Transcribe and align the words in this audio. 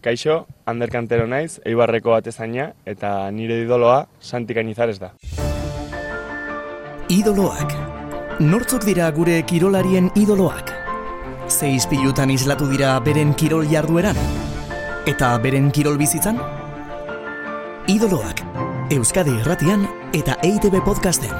Kaixo, 0.00 0.46
Ander 0.64 0.88
Kantero 0.88 1.26
naiz, 1.28 1.60
Eibarreko 1.68 2.14
atezaina 2.16 2.70
eta 2.88 3.30
nire 3.30 3.60
idoloa 3.66 4.06
Santi 4.20 4.54
Cañizares 4.56 4.98
da. 4.98 5.12
Idoloak. 7.10 7.74
Nortzuk 8.40 8.86
dira 8.86 9.10
gure 9.12 9.42
kirolarien 9.44 10.08
idoloak? 10.16 10.72
Zeiz 11.50 11.84
pilutan 11.90 12.30
islatu 12.30 12.68
dira 12.70 12.94
beren 13.04 13.34
kirol 13.34 13.66
jardueran? 13.68 14.16
Eta 15.10 15.34
beren 15.42 15.68
kirol 15.74 15.98
bizitzan? 16.00 16.40
Idoloak. 17.90 18.40
Euskadi 18.94 19.34
Irratian 19.42 19.84
eta 20.16 20.38
EITB 20.42 20.80
Podcasten. 20.86 21.34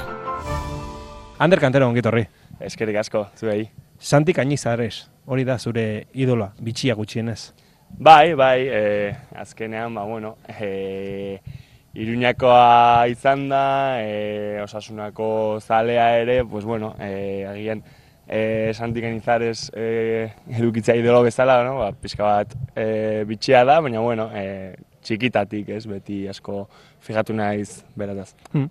Ander 1.38 1.60
Kantero 1.62 1.88
ongitorri. 1.88 2.26
Eskerik 2.60 3.00
asko, 3.00 3.24
zuei. 3.38 3.70
Santi 3.98 4.34
Cañizares, 4.36 5.08
hori 5.24 5.44
da 5.44 5.58
zure 5.58 6.06
idola, 6.12 6.52
bitxia 6.60 6.94
gutxienez. 6.94 7.52
Bai, 7.98 8.34
bai, 8.34 8.68
e, 8.68 9.16
azkenean, 9.34 9.94
ba, 9.94 10.04
bueno, 10.04 10.36
e, 10.48 11.40
Iruñakoa 11.94 13.08
izan 13.10 13.48
da, 13.50 14.00
e, 14.00 14.60
osasunako 14.62 15.58
zalea 15.60 16.18
ere, 16.20 16.44
pues 16.44 16.64
bueno, 16.64 16.94
e, 17.00 17.44
agian 17.46 17.82
e, 18.28 18.72
Santi 18.74 19.02
Canizares 19.02 19.72
e, 19.74 20.30
edukitzea 20.48 20.94
idolo 20.94 21.22
bezala, 21.22 21.64
no? 21.64 21.80
ba, 21.82 21.90
pixka 21.92 22.24
bat 22.24 22.54
e, 22.76 23.24
bitxia 23.26 23.64
da, 23.64 23.80
baina 23.80 24.00
bueno, 24.00 24.30
e, 24.32 24.76
txikitatik, 25.04 25.68
ez, 25.72 25.84
beti 25.88 26.22
asko 26.28 26.64
fijatu 27.00 27.34
naiz 27.36 27.82
berataz. 27.98 28.34
Hmm. 28.52 28.68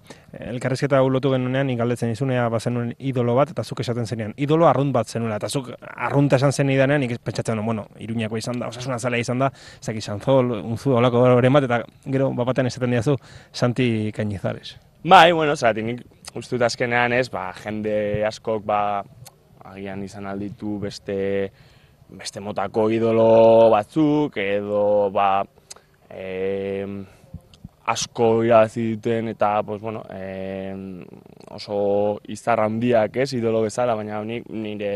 Elkarrizketa 0.51 1.01
ulotu 1.05 1.31
genunean, 1.33 1.69
igaldetzen 1.73 2.11
izunea 2.13 2.47
bazenuen 2.53 2.91
idolo 2.99 3.35
bat, 3.37 3.53
eta 3.55 3.63
zuk 3.63 3.81
esaten 3.81 4.05
zenean, 4.05 4.35
idolo 4.37 4.67
arrunt 4.69 4.93
bat 4.93 5.09
zenuela, 5.09 5.39
eta 5.41 5.49
zuk 5.49 5.71
arrunta 5.89 6.37
esan 6.37 6.53
zen 6.53 6.69
idanean, 6.69 7.01
nik 7.01 7.17
pentsatzen, 7.25 7.63
bueno, 7.65 7.87
iruñako 7.99 8.37
izan 8.37 8.61
da, 8.61 8.69
osasuna 8.69 8.99
zalea 8.99 9.25
izan 9.25 9.41
da, 9.41 9.49
zaki 9.81 10.03
izan 10.03 10.21
zol, 10.21 10.53
unzu, 10.59 10.93
olako 10.99 11.25
horren 11.31 11.57
bat, 11.57 11.65
eta 11.69 11.81
gero, 12.05 12.29
bapaten 12.37 12.69
esaten 12.69 12.93
diazu, 12.93 13.17
Santi 13.51 14.11
Cañizares. 14.15 14.77
Bai, 15.03 15.31
bueno, 15.31 15.55
zeratik 15.55 15.85
nik 15.85 16.01
ustut 16.35 16.61
azkenean 16.61 17.13
ez, 17.15 17.29
ba, 17.33 17.49
jende 17.63 18.25
askok, 18.27 18.65
ba, 18.67 18.81
agian 19.71 20.03
izan 20.03 20.27
alditu 20.29 20.77
beste, 20.81 21.17
beste 22.09 22.41
motako 22.43 22.89
idolo 22.93 23.69
batzuk, 23.73 24.37
edo, 24.43 25.09
ba, 25.13 25.43
e, 26.09 26.85
asko 27.89 28.43
irabazi 28.45 28.95
duten 28.95 29.29
eta 29.33 29.63
pues, 29.63 29.81
bueno, 29.81 30.03
e, 30.13 30.73
oso 31.49 32.19
izar 32.27 32.61
handiak 32.65 33.15
ez, 33.17 33.33
idolo 33.33 33.63
bezala, 33.65 33.95
baina 33.97 34.21
nik 34.23 34.49
nire 34.49 34.93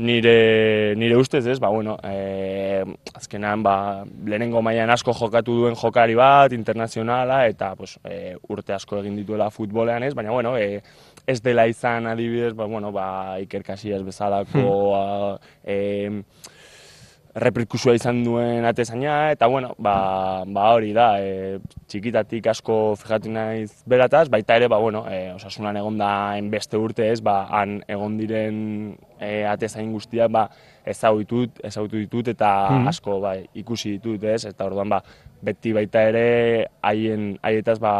nire, 0.00 0.94
nire 0.96 1.16
ustez 1.16 1.46
ez, 1.46 1.58
ba, 1.60 1.68
bueno, 1.68 1.96
e, 2.02 2.84
azkenean 3.14 3.62
ba, 3.62 4.04
lehenengo 4.24 4.62
mailan 4.62 4.90
asko 4.94 5.12
jokatu 5.16 5.56
duen 5.58 5.76
jokari 5.76 6.14
bat, 6.14 6.54
internazionala, 6.56 7.42
eta 7.50 7.74
pues, 7.76 7.98
e, 8.04 8.36
urte 8.48 8.72
asko 8.72 9.00
egin 9.02 9.18
dituela 9.18 9.50
futbolean 9.50 10.06
ez, 10.06 10.14
baina 10.14 10.30
bueno, 10.30 10.56
e, 10.56 10.80
ez 11.26 11.40
dela 11.42 11.66
izan 11.68 12.06
adibidez, 12.06 12.54
ba, 12.54 12.66
bueno, 12.66 12.92
ba, 12.92 13.36
Iker 13.42 13.64
Casillas 13.66 14.04
bezalako, 14.06 14.64
hmm. 15.34 15.38
e, 15.64 16.22
reperkusua 17.34 17.94
izan 17.94 18.24
duen 18.24 18.64
atezaina, 18.66 19.30
eta 19.30 19.46
bueno, 19.46 19.74
ba, 19.78 20.42
ba 20.46 20.70
hori 20.74 20.90
da, 20.96 21.12
e, 21.22 21.60
txikitatik 21.86 22.48
asko 22.50 22.96
fijatu 22.98 23.30
naiz 23.30 23.70
berataz, 23.86 24.26
baita 24.32 24.56
ere, 24.58 24.68
ba, 24.68 24.80
bueno, 24.82 25.04
e, 25.06 25.30
osasunan 25.36 25.78
egon 25.78 25.98
da 26.00 26.10
beste 26.50 26.80
urte 26.80 27.06
ez, 27.10 27.20
ba, 27.22 27.44
han 27.50 27.80
egon 27.88 28.18
diren 28.18 28.58
e, 29.20 29.44
atezain 29.46 29.92
guztiak, 29.94 30.32
ba, 30.34 30.48
ezagutu 30.84 31.46
ditut 31.98 32.28
eta 32.32 32.50
mm 32.70 32.88
asko 32.90 33.20
ba, 33.22 33.36
ikusi 33.54 33.98
ditut 33.98 34.24
ez, 34.24 34.44
eta 34.48 34.66
orduan 34.66 34.90
ba, 34.90 35.02
beti 35.44 35.72
baita 35.76 36.02
ere 36.10 36.66
haien 36.82 37.36
haietaz 37.46 37.78
ba, 37.78 37.92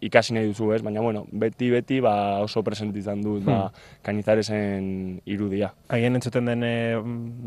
ikasi 0.00 0.34
nahi 0.36 0.50
duzu, 0.50 0.70
ez? 0.76 0.82
Baina, 0.84 1.00
bueno, 1.00 1.24
beti, 1.32 1.70
beti, 1.72 2.00
ba, 2.04 2.40
oso 2.44 2.62
present 2.62 2.94
izan 2.96 3.22
dut, 3.24 3.42
ba, 3.46 3.66
hmm. 3.66 4.02
kainizaresen 4.04 4.88
irudia. 5.24 5.72
Haien 5.88 6.18
entzuten 6.18 6.48
den 6.48 6.64
e, 6.66 6.70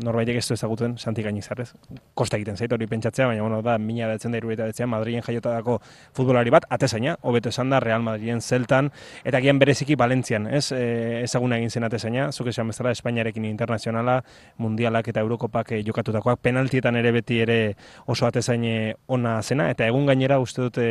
norbaitek 0.04 0.38
ez 0.40 0.46
du 0.48 0.54
ezaguten, 0.54 0.94
Santi 0.98 1.20
Kainizarez. 1.22 1.74
Kosta 2.16 2.38
egiten 2.38 2.56
zait 2.56 2.72
hori 2.72 2.86
pentsatzea, 2.88 3.26
baina, 3.28 3.42
bueno, 3.44 3.58
da, 3.62 3.74
mina 3.78 4.06
betzen 4.08 4.32
da 4.32 4.40
irudia 4.40 4.64
betzen, 4.70 4.88
Madrien 4.88 5.20
jaiotako 5.26 5.76
futbolari 6.16 6.52
bat, 6.54 6.64
atezaina, 6.72 7.18
hobeto 7.20 7.52
esan 7.52 7.68
da, 7.72 7.82
Real 7.84 8.00
Madrien 8.06 8.40
zeltan, 8.40 8.88
eta 9.28 9.42
gian 9.44 9.60
bereziki 9.60 9.96
Valentzian, 10.00 10.46
ez? 10.48 10.70
E, 10.72 11.20
ezaguna 11.20 11.58
egin 11.60 11.68
zen 11.68 11.84
atezaina, 11.84 12.30
zuk 12.32 12.48
esan 12.48 12.72
bezala, 12.72 12.94
Espainiarekin 12.96 13.44
internazionala, 13.44 14.22
mundialak 14.56 15.12
eta 15.12 15.20
Eurokopak 15.20 15.74
e, 15.76 15.82
jokatutakoak, 15.84 16.40
penaltietan 16.40 16.96
ere 16.96 17.12
beti 17.18 17.42
ere 17.44 17.58
oso 18.06 18.24
atezaine 18.24 18.94
ona 19.12 19.36
zena, 19.42 19.68
eta 19.68 19.84
egun 19.84 20.08
gainera 20.08 20.40
uste 20.40 20.64
dute, 20.64 20.88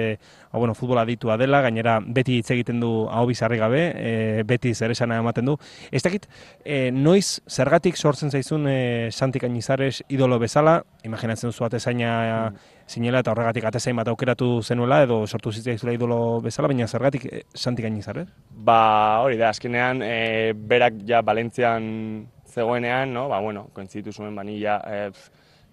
ba, 0.52 0.60
bueno, 0.60 0.78
futbola 0.78 1.08
ditua 1.10 1.40
dela, 1.42 1.64
gainera 1.66 1.98
beti 2.06 2.38
hitz 2.38 2.52
egiten 2.54 2.80
du 2.86 2.94
hau 3.10 3.26
bizarri 3.26 3.58
gabe, 3.58 3.84
e, 3.98 4.16
beti 4.46 4.76
zer 4.76 4.94
esana 4.94 5.18
ematen 5.18 5.50
du. 5.50 5.58
Ez 5.90 6.06
dakit, 6.06 6.30
e, 6.62 6.92
noiz 6.94 7.39
zergatik 7.48 7.98
sortzen 7.98 8.32
zaizun 8.32 8.68
e, 8.68 9.12
Santi 9.12 9.40
Cañizares 9.40 10.04
idolo 10.10 10.40
bezala, 10.40 10.84
imaginatzen 11.04 11.52
zu 11.52 11.66
atezaina 11.66 12.50
mm. 12.50 12.56
zinela 12.88 13.22
eta 13.24 13.32
horregatik 13.32 13.66
atezain 13.70 13.96
bat 13.96 14.08
aukeratu 14.08 14.62
zenuela 14.64 15.02
edo 15.04 15.26
sortu 15.28 15.52
zitzaizula 15.52 15.94
idolo 15.94 16.42
bezala, 16.42 16.68
baina 16.68 16.88
zergatik 16.88 17.26
e, 17.26 17.44
Santi 17.54 17.84
Cañizares? 17.86 18.28
Ba, 18.50 19.20
hori 19.24 19.38
da, 19.38 19.50
azkenean, 19.50 20.02
e, 20.04 20.54
berak 20.54 21.04
ja 21.08 21.22
Valentzian 21.22 22.28
zegoenean, 22.50 23.14
no? 23.14 23.28
ba, 23.30 23.40
bueno, 23.40 23.68
koentzitu 23.74 24.12
zuen 24.12 24.36
banilla, 24.36 24.82
e, 24.88 25.12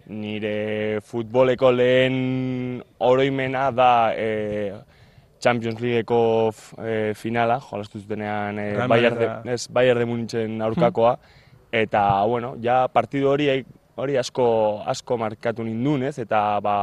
nire 0.06 1.00
futboleko 1.02 1.72
lehen 1.72 2.82
oroimena 2.98 3.70
da 3.74 4.12
e, 4.14 4.74
Champions 5.40 5.80
Leagueko 5.80 6.52
e, 6.78 7.12
finala, 7.14 7.58
jolastu 7.60 8.00
zutenean 8.00 8.58
e, 8.58 8.68
Bayern, 8.88 9.18
de, 9.18 9.52
ez, 9.52 9.66
Bayern 9.68 10.00
de 10.00 10.06
Munitzen 10.06 10.62
aurkakoa, 10.62 11.16
eta, 11.82 12.24
bueno, 12.24 12.54
ja 12.62 12.86
partidu 12.88 13.28
hori 13.30 13.50
hori 13.96 14.16
asko 14.20 14.46
asko 14.86 15.16
markatu 15.20 15.64
nindun, 15.64 16.04
ez, 16.08 16.18
eta 16.20 16.60
ba, 16.64 16.76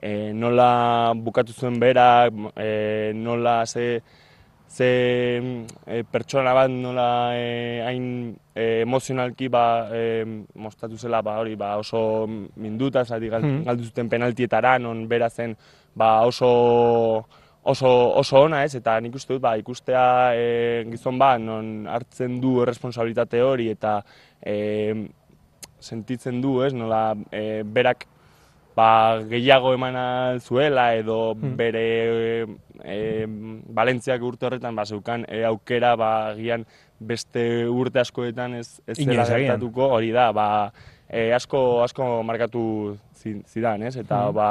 e, 0.00 0.32
nola 0.32 1.12
bukatu 1.14 1.52
zuen 1.52 1.78
berak, 1.80 2.32
e, 2.56 3.12
nola 3.14 3.58
ze, 3.66 4.00
ze 4.68 4.90
e, 5.86 6.02
pertsona 6.10 6.54
bat 6.56 6.70
nola 6.72 7.08
e, 7.36 7.82
hain 7.84 8.06
e, 8.54 8.82
emozionalki 8.82 9.48
ba, 9.52 9.88
e, 9.92 10.24
mostatu 10.54 10.96
zela 10.96 11.22
ba, 11.22 11.38
hori 11.40 11.56
ba, 11.56 11.76
oso 11.76 12.26
minduta, 12.56 13.04
zati, 13.04 13.28
galdu 13.28 13.90
zuten 13.90 14.08
penaltietara, 14.08 14.78
non 14.78 15.06
bera 15.08 15.28
zen 15.30 15.56
ba, 15.94 16.22
oso 16.24 17.26
oso, 17.66 17.88
oso 18.14 18.40
ona 18.46 18.62
ez, 18.64 18.76
eta 18.78 18.94
nik 19.02 19.16
uste 19.18 19.34
dut, 19.34 19.42
ba, 19.42 19.56
ikustea 19.58 20.06
e, 20.38 20.44
gizon 20.92 21.18
ba, 21.18 21.34
non 21.42 21.88
hartzen 21.90 22.38
du 22.40 22.60
responsabilitate 22.64 23.42
hori 23.42 23.68
eta 23.72 23.98
e, 24.42 25.08
sentitzen 25.80 26.40
du, 26.42 26.60
ez, 26.64 26.72
nola 26.74 27.14
e, 27.30 27.62
berak 27.62 28.06
ba, 28.76 29.22
gehiago 29.30 29.72
eman 29.74 29.96
zuela 30.40 30.90
edo 30.96 31.34
hmm. 31.34 31.54
bere 31.56 31.84
e, 32.84 32.98
Balentziak 33.26 34.22
urte 34.22 34.48
horretan 34.48 34.76
ba, 34.76 34.84
zeukan 34.84 35.24
e, 35.28 35.42
aukera 35.48 35.94
ba, 35.96 36.10
gian 36.38 36.66
beste 36.98 37.66
urte 37.68 38.00
askoetan 38.00 38.58
ez, 38.60 38.80
ez 38.86 38.98
zela 39.00 39.26
gertatuko, 39.28 39.90
hori 39.96 40.12
da, 40.16 40.30
ba, 40.36 40.48
e, 41.08 41.32
asko, 41.32 41.82
asko 41.82 42.22
markatu 42.26 42.96
zidan, 43.16 43.82
ez, 43.82 43.96
eta 43.96 44.26
hmm. 44.26 44.36
ba, 44.36 44.50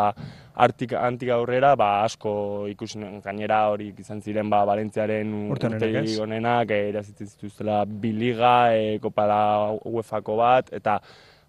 artik 0.56 0.96
antik 0.96 1.30
aurrera 1.36 1.76
ba 1.76 1.90
asko 2.06 2.68
ikusi 2.72 3.00
gainera 3.24 3.60
hori 3.72 3.92
izan 4.00 4.22
ziren 4.22 4.50
ba 4.50 4.64
Valentziaren 4.66 5.34
urtegi 5.52 6.16
honenak 6.24 6.72
erazitzen 6.72 7.28
zituztela 7.28 7.84
bi 7.86 8.14
liga 8.16 8.56
e, 8.74 8.98
kopa 9.04 9.28
da 9.28 9.42
UEFako 9.84 10.38
bat 10.40 10.72
eta 10.80 11.00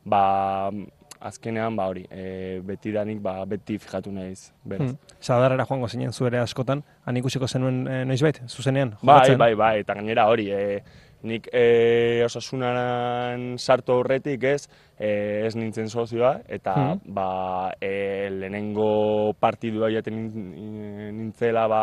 ba 0.05 0.23
azkenean 1.27 1.77
ba 1.77 1.87
hori 1.91 2.05
e, 2.11 2.61
beti 2.67 2.93
danik 2.93 3.23
ba 3.23 3.39
beti 3.47 3.79
fijatu 3.79 4.13
naiz 4.13 4.51
beraz 4.65 4.91
hmm. 4.91 4.99
Sadarrera 5.21 5.67
joango 5.71 5.89
zinen 5.89 6.13
zuere 6.13 6.43
askotan 6.43 6.83
han 7.07 7.17
ikusiko 7.23 7.47
zenuen 7.47 7.87
e, 7.87 8.05
noizbait 8.05 8.43
zuzenean 8.49 8.97
bai 9.03 9.37
bai 9.37 9.55
bai 9.55 9.75
eta 9.85 9.95
gainera 9.95 10.27
hori 10.27 10.51
e, 10.51 10.83
nik 11.27 11.49
e, 11.53 12.23
osasunan 12.25 13.57
sartu 13.59 13.97
aurretik 13.97 14.45
ez, 14.49 14.67
e, 14.99 15.11
ez 15.47 15.55
nintzen 15.59 15.91
sozioa, 15.91 16.37
eta 16.49 16.75
hmm. 16.75 17.15
ba, 17.17 17.29
e, 17.81 18.29
lehenengo 18.33 19.35
partidua 19.41 19.91
jaten 19.93 20.21
nintzela 21.19 21.67
ba, 21.71 21.83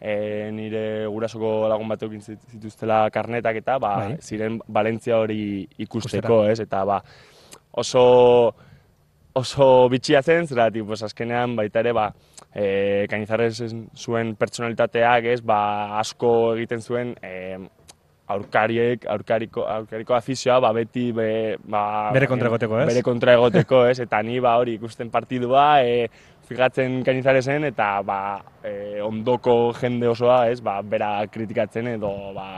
e, 0.00 0.14
nire 0.54 0.84
gurasoko 1.06 1.68
lagun 1.70 1.90
bateok 1.94 2.16
zituztela 2.22 3.04
karnetak 3.14 3.60
eta 3.62 3.78
ba, 3.82 3.94
bai. 4.04 4.16
ziren 4.22 4.60
Valentzia 4.66 5.18
hori 5.18 5.66
ikusteko, 5.84 6.44
ez, 6.50 6.60
eta 6.64 6.84
ba, 6.88 7.02
oso 7.78 8.06
oso 9.38 9.88
bitxia 9.92 10.22
zen, 10.22 10.46
zera, 10.50 10.68
pues, 10.86 11.02
azkenean 11.06 11.54
baita 11.56 11.82
ere, 11.84 11.92
ba, 11.94 12.08
e, 12.52 13.06
kainizarrez 13.10 13.68
zuen 13.94 14.34
pertsonalitateak, 14.38 15.28
ez, 15.34 15.40
ba, 15.46 15.98
asko 16.00 16.32
egiten 16.56 16.82
zuen, 16.82 17.14
e, 17.22 17.58
aurkariek, 18.28 19.06
aurkariko, 19.08 19.64
aurkariko 19.64 20.16
afizioa, 20.16 20.58
ba, 20.60 20.72
beti 20.76 21.08
be, 21.16 21.30
ba, 21.64 21.82
Bere 22.14 22.28
kontra 22.30 22.50
egoteko, 22.50 22.80
ez? 22.82 22.88
Bere 22.90 23.04
kontra 23.06 23.36
egoteko, 23.38 23.84
ez? 23.88 23.98
Eta 24.04 24.20
ni 24.22 24.38
ba, 24.44 24.56
hori 24.60 24.76
ikusten 24.76 25.10
partidua, 25.14 25.66
e, 25.80 26.08
fijatzen 26.48 27.00
kainizarezen, 27.06 27.64
eta 27.70 27.88
ba, 28.06 28.20
e, 28.64 29.00
ondoko 29.04 29.56
jende 29.80 30.10
osoa, 30.12 30.42
ez? 30.52 30.60
Ba, 30.64 30.78
bera 30.84 31.12
kritikatzen 31.32 31.94
edo 31.96 32.12
ba, 32.36 32.48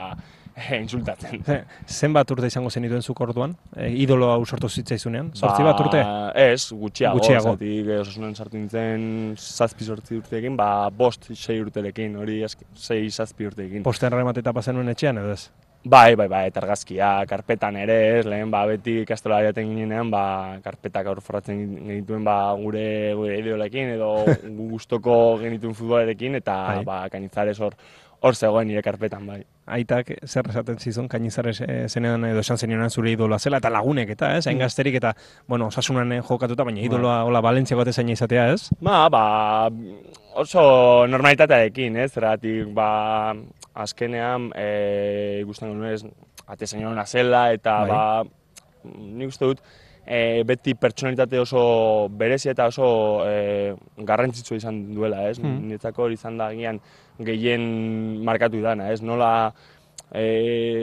insultatzen. 0.83 1.43
Ze- 1.45 1.63
Zenbat 1.87 2.31
urte 2.31 2.47
izango 2.51 2.69
zenituen 2.69 3.01
zuk 3.01 3.19
orduan? 3.23 3.55
E, 3.75 3.89
idolo 4.03 4.31
hau 4.33 4.45
sortu 4.45 4.69
zitzaizunean? 4.69 5.31
Zortzi 5.35 5.63
bat 5.63 5.79
urte? 5.79 6.03
Ez, 6.35 6.71
gutxiago. 6.71 7.17
Gutxiago. 7.19 7.55
Zatik, 7.55 7.87
eh, 7.87 7.99
osasunan 8.03 8.35
sartu 8.35 8.57
nintzen 8.57 9.33
zazpi 9.37 9.87
sortzi 9.87 10.19
urteekin, 10.19 10.55
ba, 10.59 10.89
bost 10.89 11.31
sei 11.33 11.59
urterekin, 11.63 12.15
hori 12.21 12.43
sei 12.75 13.09
zazpi 13.09 13.47
urteekin. 13.49 13.83
Posten 13.83 14.11
remateta 14.13 14.53
pasenuen 14.53 14.89
etxean 14.93 15.17
edo 15.23 15.31
ez? 15.33 15.49
Bai, 15.83 16.13
bai, 16.13 16.27
bai, 16.29 16.43
eta 16.51 16.59
argazkia, 16.61 17.07
karpetan 17.25 17.73
ere, 17.81 17.95
ez, 18.19 18.25
lehen, 18.29 18.51
ba, 18.53 18.59
beti 18.69 18.99
ikastola 19.01 19.39
jaten 19.41 19.65
ginenean, 19.71 20.11
ba, 20.13 20.59
karpetak 20.61 21.07
aur 21.09 21.23
forratzen 21.25 21.57
genituen, 21.87 22.21
ba, 22.23 22.35
gure, 22.53 22.83
gure 23.17 23.39
ideolekin, 23.39 23.95
edo 23.95 24.11
gu 24.27 24.67
gustoko 24.75 25.15
genituen 25.41 25.73
futbolarekin, 25.73 26.37
eta, 26.37 26.57
Bai. 26.67 26.83
ba, 26.85 26.99
kainizares 27.09 27.57
hor, 27.65 27.73
hor 28.21 28.35
zegoen 28.35 28.67
nire 28.69 28.83
karpetan, 28.85 29.25
bai. 29.25 29.39
Aitak 29.71 30.11
zer 30.27 30.49
esaten 30.51 30.77
zizun 30.79 31.07
kainizares 31.09 31.55
e, 31.65 31.87
zenean 31.89 32.25
edo 32.27 32.43
esan 32.43 32.59
zenionan 32.61 32.93
zure 32.93 33.13
idoloa 33.15 33.39
zela 33.39 33.57
eta 33.61 33.71
lagunek 33.73 34.11
eta 34.13 34.35
ez, 34.37 34.45
hain 34.49 34.61
gazterik 34.61 34.99
eta 34.99 35.15
bueno, 35.47 35.71
osasunan 35.71 36.11
eh, 36.13 36.21
jokatuta, 36.27 36.65
baina 36.67 36.83
idoloa 36.85 37.21
hola 37.25 37.41
Valentziako 37.41 37.81
atezaina 37.85 38.13
izatea 38.13 38.47
ez? 38.53 38.69
Ba, 38.81 39.07
ba, 39.09 39.23
oso 40.37 40.63
normalitatearekin, 41.09 41.97
ez, 42.03 42.11
zergatik, 42.13 42.69
ba, 42.77 43.33
azkenean, 43.73 44.51
e, 44.53 45.41
ikusten 45.41 45.71
genuen 45.71 45.95
ez, 45.95 46.03
atezain 46.45 46.85
hona 46.85 47.07
zela, 47.07 47.47
eta, 47.55 47.79
Bai. 47.87 47.95
ba, 47.95 48.91
nik 49.17 49.33
uste 49.33 49.49
dut, 49.49 49.65
e, 50.11 50.43
beti 50.43 50.73
pertsonalitate 50.75 51.39
oso 51.39 51.61
berezi 52.19 52.51
eta 52.51 52.67
oso 52.67 52.87
e, 53.23 53.73
garrantzitsua 54.03 54.57
izan 54.59 54.81
duela, 54.91 55.29
ez? 55.29 55.37
Mm. 55.39 55.69
Niretzako 55.69 56.07
hori 56.07 56.17
izan 56.19 56.39
da 56.41 56.49
agian 56.51 56.81
gehien 57.23 57.63
markatu 58.27 58.59
dana, 58.63 58.89
ez? 58.91 58.99
Nola 59.01 59.31
e, 60.11 60.25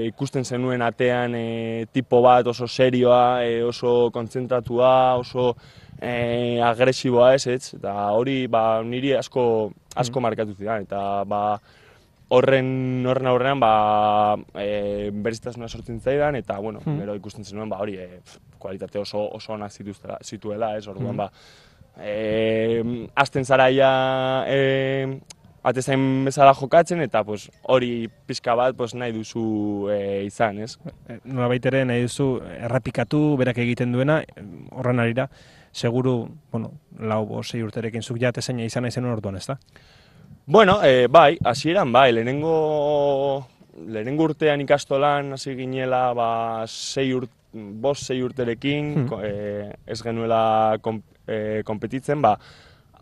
ikusten 0.09 0.49
zenuen 0.49 0.85
atean 0.87 1.37
e, 1.37 1.49
tipo 1.93 2.23
bat 2.25 2.49
oso 2.49 2.67
serioa, 2.67 3.45
e, 3.45 3.61
oso 3.69 4.09
kontzentratua, 4.15 4.95
oso 5.21 5.51
e, 6.01 6.57
agresiboa 6.65 7.35
ez, 7.37 7.45
ez? 7.53 7.75
Eta 7.77 7.95
hori 8.17 8.47
ba, 8.49 8.81
niri 8.81 9.13
asko, 9.19 9.45
asko 9.93 10.25
markatu 10.25 10.57
zidan, 10.57 10.89
eta 10.89 11.05
ba, 11.29 11.43
horren 12.33 13.05
horren 13.09 13.29
aurrean 13.29 13.61
ba 13.61 14.37
e, 14.57 15.11
sortzen 15.69 16.01
zaidan 16.01 16.37
eta 16.37 16.59
bueno, 16.59 16.81
Hmm. 16.85 16.99
gero 17.01 17.15
ikusten 17.17 17.45
zenuen 17.45 17.69
ba 17.69 17.79
hori 17.79 17.97
e, 17.97 18.21
pf, 18.25 18.48
kualitate 18.59 18.99
oso 18.99 19.25
oso 19.35 19.53
onak 19.53 19.73
zituztela 19.73 20.19
zituela, 20.25 20.77
ez? 20.77 20.87
Orduan 20.87 21.15
Hmm. 21.15 21.17
ba 21.17 21.31
e, 21.99 23.09
azten 23.15 23.45
zaraia 23.45 24.45
e, 24.47 25.19
atezain 25.63 26.25
bezala 26.25 26.55
jokatzen 26.55 27.03
eta 27.03 27.25
pues 27.25 27.51
hori 27.63 28.09
pizka 28.27 28.55
bat 28.55 28.77
pues 28.77 28.95
nahi 28.95 29.13
duzu 29.13 29.89
e, 29.93 30.25
izan, 30.27 30.59
ez? 30.63 30.79
E, 31.09 31.19
Nolabait 31.25 31.65
ere 31.67 31.85
nahi 31.85 32.07
duzu 32.07 32.39
errapikatu 32.59 33.37
berak 33.37 33.59
egiten 33.59 33.93
duena 33.93 34.23
horren 34.71 35.01
arira 35.01 35.29
seguru, 35.73 36.29
bueno, 36.51 36.73
lau 36.99 37.25
bo 37.27 37.43
sei 37.43 37.63
urterekin 37.63 38.03
zuk 38.03 38.19
ja 38.21 38.31
atezaina 38.33 38.65
izan 38.65 38.87
naizen 38.87 39.05
orduan, 39.05 39.37
ezta? 39.37 39.59
Bueno, 40.47 40.79
e, 40.83 41.07
bai, 41.13 41.37
hasieran 41.45 41.93
bai, 41.93 42.13
lehenengo 42.13 43.47
lehenengo 43.77 44.25
urtean 44.25 44.61
ikastolan 44.61 45.33
hasi 45.33 45.55
ginela 45.57 46.13
ba 46.15 46.65
sei 46.67 47.13
urt, 47.15 47.31
bost 47.53 48.07
sei 48.07 48.23
urterekin, 48.23 48.95
Hmm. 49.07 49.21
e, 49.25 49.73
ez 49.87 50.03
genuela 50.03 50.79
kom, 50.81 51.03
e, 51.27 51.63
kompetitzen, 51.65 52.21
ba 52.23 52.39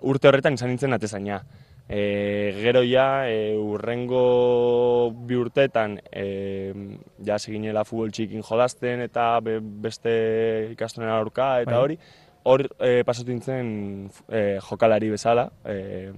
urte 0.02 0.28
horretan 0.28 0.54
izan 0.54 0.68
nintzen 0.70 0.92
atezaina. 0.92 1.40
E, 1.88 2.52
gero 2.62 2.82
ja, 2.82 3.28
e, 3.30 3.54
urrengo 3.56 5.12
bi 5.26 5.36
urteetan 5.38 6.00
e, 6.10 6.74
ja 7.24 7.36
ginela 7.38 7.84
futbol 7.84 8.10
txikin 8.10 8.42
jolasten 8.42 9.00
eta 9.00 9.38
be, 9.40 9.60
beste 9.60 10.70
ikastolen 10.72 11.08
aurka 11.10 11.60
eta 11.62 11.70
Bai. 11.70 11.82
hori, 11.82 11.98
hor 12.44 12.66
e, 12.80 13.04
pasatu 13.06 13.30
nintzen 13.30 14.10
e, 14.28 14.58
jokalari 14.68 15.10
bezala, 15.10 15.48
e, 15.64 16.10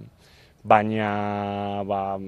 baina 0.64 1.82
ba, 1.84 2.18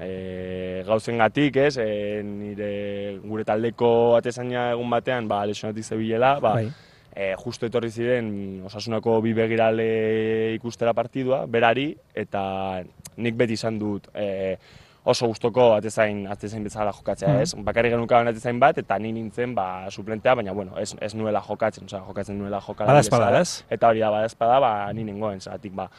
e, 0.00 0.82
gauzen 0.86 1.18
gatik, 1.18 1.56
ez, 1.56 1.76
e, 1.78 2.22
nire 2.24 3.18
gure 3.24 3.44
taldeko 3.44 4.16
atezaina 4.16 4.70
egun 4.72 4.90
batean, 4.90 5.28
ba, 5.28 5.44
lesionatik 5.46 5.84
zebilela, 5.84 6.38
ba, 6.40 6.54
Bai. 6.58 6.68
e, 7.14 7.34
justo 7.44 7.66
etorri 7.66 7.90
ziren 7.90 8.62
osasunako 8.66 9.20
bi 9.22 9.32
begirale 9.34 10.54
ikustera 10.56 10.92
partidua, 10.94 11.44
berari, 11.46 11.92
eta 12.14 12.82
nik 13.16 13.36
beti 13.38 13.52
izan 13.54 13.78
dut 13.78 14.08
e, 14.14 14.56
oso 15.04 15.26
gustoko 15.28 15.74
atezain, 15.76 16.22
atezain 16.32 16.64
bezala 16.64 16.90
jokatzea, 16.96 17.28
Mhm. 17.28 17.40
ez? 17.42 17.54
Bakarrik 17.60 17.92
genukaban 17.92 18.28
atezain 18.28 18.58
bat, 18.58 18.78
eta 18.78 18.98
ni 18.98 19.12
nintzen 19.12 19.54
ba, 19.54 19.86
suplentea, 19.90 20.34
baina 20.34 20.52
bueno, 20.52 20.78
ez, 20.80 20.94
ez 21.00 21.14
nuela 21.14 21.42
jokatzen, 21.44 21.84
osea, 21.84 22.00
jokatzen 22.06 22.38
nuela 22.38 22.58
jokalari 22.60 22.88
Badaezpada, 22.94 23.26
bezala. 23.26 23.40
ez? 23.42 23.64
Eta 23.70 23.88
hori 23.88 24.00
da, 24.00 24.10
badazpada, 24.10 24.58
ba, 24.60 24.92
ni 24.94 25.04
nengoen, 25.04 25.40
zeratik, 25.40 25.74
ba, 25.74 25.90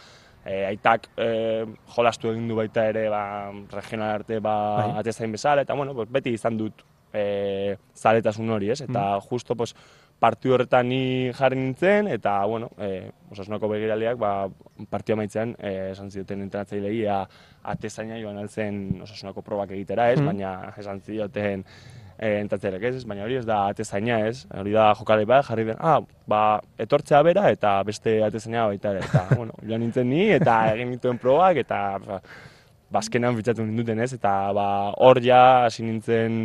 e, 0.46 0.64
aitak 0.70 1.10
e, 1.18 1.66
jolastu 1.96 2.30
egin 2.32 2.48
du 2.48 2.58
baita 2.60 2.86
ere, 2.92 3.08
ba, 3.10 3.52
regional 3.74 4.20
arte, 4.22 4.40
ba, 4.40 4.56
Bai. 4.78 4.90
atezain 5.02 5.34
bezala, 5.34 5.66
eta 5.66 5.74
bueno, 5.74 5.96
pues, 5.98 6.12
beti 6.12 6.36
izan 6.38 6.58
dut 6.60 6.86
e, 7.14 7.76
zaletasun 7.98 8.52
hori, 8.54 8.70
ez? 8.76 8.82
Eta 8.86 9.08
justo, 9.26 9.56
pues, 9.58 9.74
partiu 10.20 10.56
horretan 10.56 10.88
ni 10.88 11.32
jarri 11.36 11.58
nintzen, 11.60 12.08
eta, 12.14 12.38
bueno, 12.46 12.70
e, 12.78 13.10
osasunako 13.32 13.72
begiraleak, 13.74 14.22
ba, 14.22 14.32
partiu 14.90 15.18
amaitzean, 15.18 15.56
e, 15.60 15.74
esan 15.92 16.12
zioten 16.12 16.46
entrenatzailei, 16.46 17.02
atezaina 17.76 18.22
joan 18.22 18.40
altzen 18.40 19.02
osasunako 19.04 19.44
probak 19.44 19.76
egitera, 19.76 20.12
ez? 20.14 20.22
Mm. 20.22 20.32
Baina 20.32 20.74
esan 20.78 21.02
zioten 21.02 21.66
e, 22.20 22.40
entatzearek 22.42 22.84
ez, 22.84 23.04
baina 23.06 23.24
hori 23.26 23.36
ez 23.42 23.46
da 23.46 23.68
atezaina 23.70 24.20
ez, 24.28 24.46
hori 24.56 24.72
da 24.72 24.94
jokalari 24.96 25.26
bat, 25.26 25.46
jarri 25.46 25.66
den, 25.66 25.78
ah, 25.80 26.00
ba, 26.28 26.62
etortzea 26.80 27.22
bera 27.24 27.50
eta 27.52 27.78
beste 27.84 28.22
atezaina 28.24 28.68
baita 28.68 28.92
ere, 28.96 29.00
eta, 29.06 29.26
bueno, 29.40 29.54
joan 29.68 29.82
nintzen 29.82 30.10
ni, 30.10 30.30
eta 30.32 30.60
egin 30.74 30.92
nituen 30.96 31.18
probak, 31.20 31.58
eta, 31.66 31.82
ba, 32.06 32.22
bazkenan 32.96 33.36
fitxatu 33.36 33.66
ninduten 33.66 34.00
ez, 34.00 34.14
eta, 34.14 34.52
ba, 34.56 34.68
hor 35.04 35.20
ja 35.24 35.66
hasi 35.66 35.84
nintzen 35.84 36.38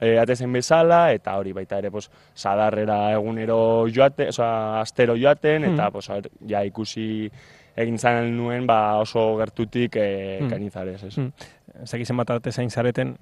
e, 0.00 0.16
atezain 0.18 0.52
bezala, 0.52 1.12
eta 1.12 1.36
hori 1.38 1.52
baita 1.52 1.78
ere, 1.82 1.90
pues, 1.90 2.08
sadarrera 2.34 3.12
egunero 3.12 3.86
joaten, 3.92 4.28
oza, 4.32 4.80
astero 4.80 5.14
joaten, 5.18 5.64
eta, 5.72 5.88
Mm. 5.88 5.92
pues, 5.92 6.08
a 6.10 6.14
ber, 6.20 6.30
ja 6.48 6.64
ikusi 6.64 7.30
egin 7.76 7.98
zan 7.98 8.36
nuen, 8.36 8.66
ba, 8.66 8.96
oso 9.00 9.36
gertutik 9.38 9.96
e, 9.96 10.40
Mm. 10.40 10.48
kainizares, 10.50 11.02
ez. 11.04 11.18
Mm. 11.18 11.32
Zaki 11.86 12.04
zenbat 12.04 12.30
atezain 12.30 12.70
zareten, 12.70 13.14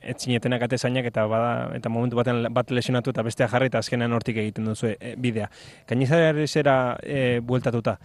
ez 0.00 0.16
zinetenak 0.18 0.62
atezainak 0.66 1.06
eta 1.10 1.24
bada 1.30 1.52
eta 1.76 1.90
momentu 1.92 2.18
baten 2.18 2.46
bat 2.54 2.70
lesionatu 2.70 3.10
eta 3.10 3.22
bestea 3.26 3.48
jarri 3.50 3.70
eta 3.70 3.80
azkenean 3.82 4.12
hortik 4.12 4.38
egiten 4.42 4.68
duzu 4.70 4.92
e, 4.92 5.14
bidea. 5.18 5.48
Kainizarezera 5.88 6.76
e, 7.02 7.40
bueltatuta, 7.44 7.96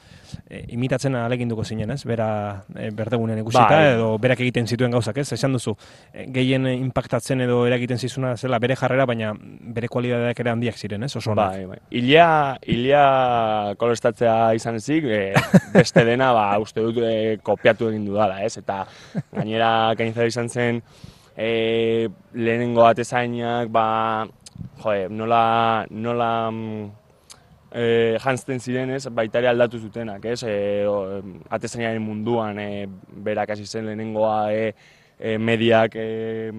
e, 0.50 0.64
imitatzen 0.76 1.16
aleginduko 1.20 1.66
zinen, 1.66 1.92
ez? 1.94 2.04
Bera 2.08 2.30
e, 2.76 2.90
berdegunean 2.96 3.42
ikusita 3.44 3.68
Bai. 3.70 3.94
edo 3.96 4.10
berak 4.22 4.42
egiten 4.46 4.68
zituen 4.68 4.94
gauzak, 4.94 5.18
ez? 5.22 5.32
Esan 5.38 5.56
duzu, 5.56 5.76
e, 6.14 6.28
gehien 6.34 6.68
impactatzen 6.72 7.42
edo 7.46 7.64
eragiten 7.68 8.00
zizuna 8.00 8.36
zela 8.38 8.60
bere 8.64 8.76
jarrera, 8.80 9.06
baina 9.10 9.34
bere 9.38 9.90
kualitateak 9.92 10.44
ere 10.46 10.54
handiak 10.54 10.78
ziren, 10.78 11.04
ez? 11.04 11.14
Oso. 11.16 11.36
Bai, 11.38 11.66
bai. 11.70 11.80
Ilea, 12.00 12.30
ilea 12.74 13.76
kolestatzea 13.78 14.38
izan 14.58 14.80
ezik, 14.82 15.06
e, 15.06 15.22
beste 15.76 16.06
dena, 16.08 16.32
ba, 16.36 16.48
uste 16.64 16.84
dut 16.84 17.02
e, 17.04 17.38
kopiatu 17.44 17.92
egin 17.92 18.08
dudala, 18.08 18.42
ez? 18.46 18.58
Eta 18.62 18.84
gainera 19.36 19.94
kainzara 20.00 20.28
izan 20.32 20.50
zen, 20.50 20.82
e, 21.38 22.10
lehenengo 22.34 22.86
atezainak, 22.88 23.70
ba, 23.70 24.28
joe, 24.82 25.08
nola, 25.10 25.86
nola 25.92 26.30
mm, 26.52 26.90
e, 27.72 27.86
jantzten 28.24 28.60
ziren, 28.60 28.96
ez? 28.98 29.06
Baita 29.14 29.40
ere 29.44 29.52
aldatu 29.54 29.80
zutenak, 29.80 30.26
ez? 30.26 30.42
E, 30.44 30.58
o, 30.90 31.22
atezainaren 31.54 32.02
munduan, 32.02 32.58
e, 32.60 32.88
berak 33.28 33.54
hasi 33.54 33.68
zen 33.68 33.86
lehenengoa, 33.92 34.38
e, 34.54 34.74
e, 35.20 35.38
mediak, 35.38 35.96
e, 35.96 36.50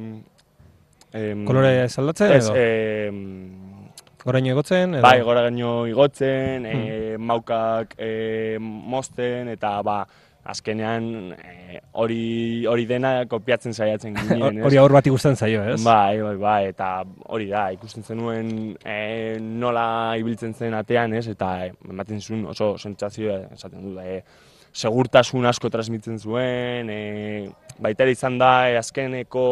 em, 1.13 1.45
Kolore 1.49 1.89
zaldatzen 1.89 2.37
edo? 2.39 2.55
em, 2.55 3.23
Goraino 4.29 4.51
egotzen? 4.53 4.95
Edo? 4.99 5.03
Bai, 5.03 5.21
gora 5.25 5.43
gaino 5.47 5.87
igotzen, 5.89 6.67
e, 6.67 7.17
maukak 7.19 7.95
e, 7.97 8.59
mozten, 8.61 9.49
eta 9.55 9.79
ba, 9.87 10.03
azkenean 10.49 11.33
e, 11.37 11.81
hori 12.01 12.65
hori 12.71 12.87
dena 12.89 13.13
kopiatzen 13.29 13.75
saiatzen 13.75 14.17
ginen? 14.19 14.63
Hori 14.65 14.81
aur 14.81 14.95
bati 14.97 15.13
gustatzen 15.13 15.37
zaio, 15.37 15.65
ez? 15.75 15.79
Bai, 15.85 16.21
bai, 16.25 16.37
bai, 16.41 16.61
eta 16.73 16.91
hori 17.29 17.51
da, 17.53 17.69
ikusten 17.77 18.07
zenuen 18.07 18.53
e, 18.83 19.39
nola 19.41 19.89
ibiltzen 20.21 20.55
zen 20.55 20.77
atean, 20.79 21.17
ez? 21.19 21.27
Eta 21.35 21.53
ematen 21.69 22.23
zuen 22.23 22.47
oso 22.55 22.75
sentsazioa 22.79 23.43
esaten 23.59 23.85
du, 23.85 23.97
e, 24.01 24.23
segurtasun 24.73 25.49
asko 25.49 25.71
transmitzen 25.73 26.19
zuen, 26.19 26.91
e, 26.93 27.49
baita 27.83 28.07
ere 28.07 28.17
izan 28.17 28.39
da, 28.41 28.53
e, 28.71 28.79
azkeneko 28.81 29.47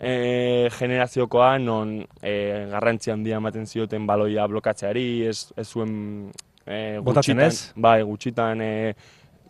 e, 0.00 0.68
generaziokoa 0.78 1.56
non 1.62 1.98
e, 2.22 2.34
garrantzi 2.70 3.12
handia 3.14 3.40
ematen 3.40 3.66
zioten 3.66 4.06
baloia 4.06 4.46
blokatzeari, 4.50 5.08
ez, 5.28 5.52
ez 5.56 5.68
zuen 5.68 5.92
e, 6.64 6.98
Botatzen 7.02 7.38
gutxitan, 7.38 7.44
ez? 7.46 7.72
bai, 7.76 8.00
gutxitan 8.06 8.62
e, 8.62 8.72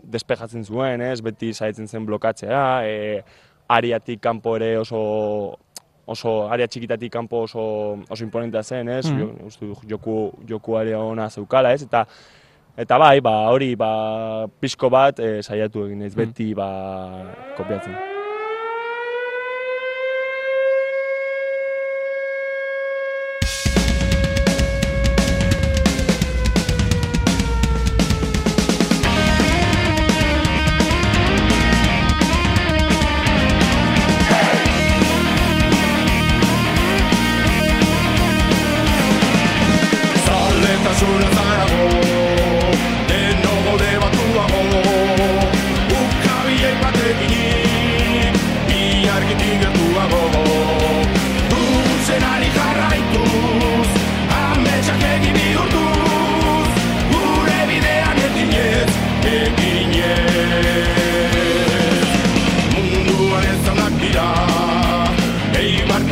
despejatzen 0.03 0.65
zuen, 0.65 1.01
ez, 1.01 1.21
beti 1.23 1.53
saiatzen 1.55 1.89
zen 1.89 2.07
blokatzea, 2.07 2.65
e, 2.87 3.23
ariatik 3.69 4.21
kanpo 4.25 4.57
ere 4.57 4.77
oso 4.81 5.01
oso 6.09 6.35
area 6.49 6.67
txikitatik 6.67 7.13
kanpo 7.13 7.43
oso 7.45 7.63
oso 8.09 8.25
imponentea 8.25 8.63
zen, 8.63 8.89
ez? 8.89 9.05
Jo, 9.07 9.31
uste 9.45 9.69
joku 9.91 10.19
joku 10.49 10.79
area 10.81 11.01
ona 11.05 11.29
zeukala, 11.29 11.75
ez? 11.77 11.85
Eta 11.85 12.07
eta 12.79 12.99
bai, 12.99 13.19
ba 13.21 13.35
hori 13.53 13.75
ba 13.77 13.91
pixko 14.61 14.91
bat 14.91 15.21
e, 15.21 15.41
saiatu 15.43 15.89
egin 15.89 16.07
naiz 16.07 16.15
beti 16.17 16.55
ba 16.57 16.69
kopiatzen. 17.59 18.18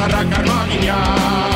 Barraca 0.07 0.37
Armenia. 0.39 1.56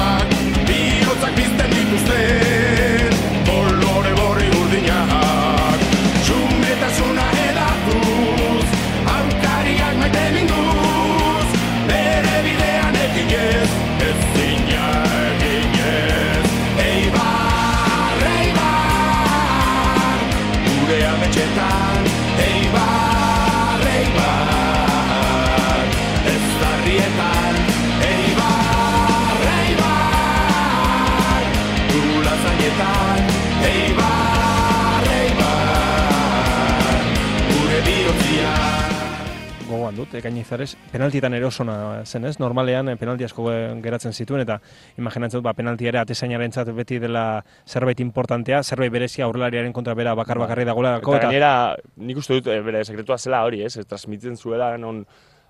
Dut, 40.11 40.19
ekainizarez, 40.21 40.75
penaltietan 40.93 41.35
ere 41.35 41.47
oso 41.47 41.63
ona 41.63 42.03
zen, 42.05 42.25
ez? 42.27 42.39
Normalean 42.43 42.89
eh, 42.93 42.97
penalti 43.01 43.25
asko 43.25 43.47
ge- 43.49 43.81
geratzen 43.85 44.13
zituen 44.13 44.43
eta 44.43 44.59
imaginatzen 44.99 45.39
dut, 45.39 45.45
ba, 45.47 45.55
penalti 45.55 45.87
ere 45.87 45.99
atezainarentzat 46.03 46.69
beti 46.75 46.99
dela 46.99 47.43
zerbait 47.67 48.01
importantea, 48.01 48.63
zerbait 48.63 48.93
berezia 48.93 49.25
aurrelariaren 49.27 49.73
kontra 49.73 49.95
bera 49.95 50.15
bakar 50.19 50.39
bakarri 50.39 50.65
dagoelako 50.69 51.15
Eta 51.15 51.21
eta, 51.23 51.27
gainera, 51.31 51.53
nik 51.97 52.19
uste 52.19 52.35
dut, 52.41 52.49
e, 52.53 52.61
bere 52.61 52.85
sekretua 52.85 53.19
zela 53.19 53.45
hori, 53.47 53.63
ez? 53.63 53.79
Transmititzen 53.87 54.37
zuela 54.37 54.77
non 54.79 55.05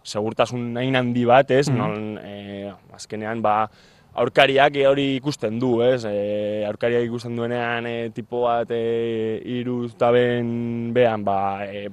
segurtasun 0.04 0.76
hain 0.80 0.96
handi 0.96 1.24
bat, 1.28 1.50
ez? 1.50 1.68
Mhm. 1.70 1.78
Non, 1.78 2.18
e, 2.22 2.70
azkenean, 2.96 3.42
ba, 3.42 3.68
aurkariak 4.14 4.74
hori 4.88 5.16
ikusten 5.16 5.58
du, 5.60 5.82
ez? 5.86 6.04
E, 6.04 6.64
aurkariak 6.66 7.04
ikusten 7.06 7.36
duenean, 7.36 7.86
e, 7.86 8.10
tipo 8.10 8.42
bat, 8.46 8.70
e, 8.70 9.40
iruz 9.44 9.94
taben 9.96 10.92
behan, 10.92 11.24
ba, 11.24 11.64
e, 11.66 11.88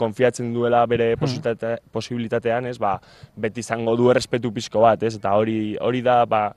konfiatzen 0.00 0.50
duela 0.54 0.82
bere 0.90 1.12
posibilitate, 1.20 1.76
posibilitatean, 1.92 2.70
ez? 2.70 2.76
Ba, 2.80 2.96
beti 3.36 3.64
izango 3.64 3.96
du 4.00 4.10
errespetu 4.12 4.52
pixko 4.56 4.84
bat, 4.86 5.04
ez? 5.06 5.14
Eta 5.20 5.36
hori, 5.38 5.76
hori 5.80 6.02
da, 6.06 6.22
ba, 6.28 6.48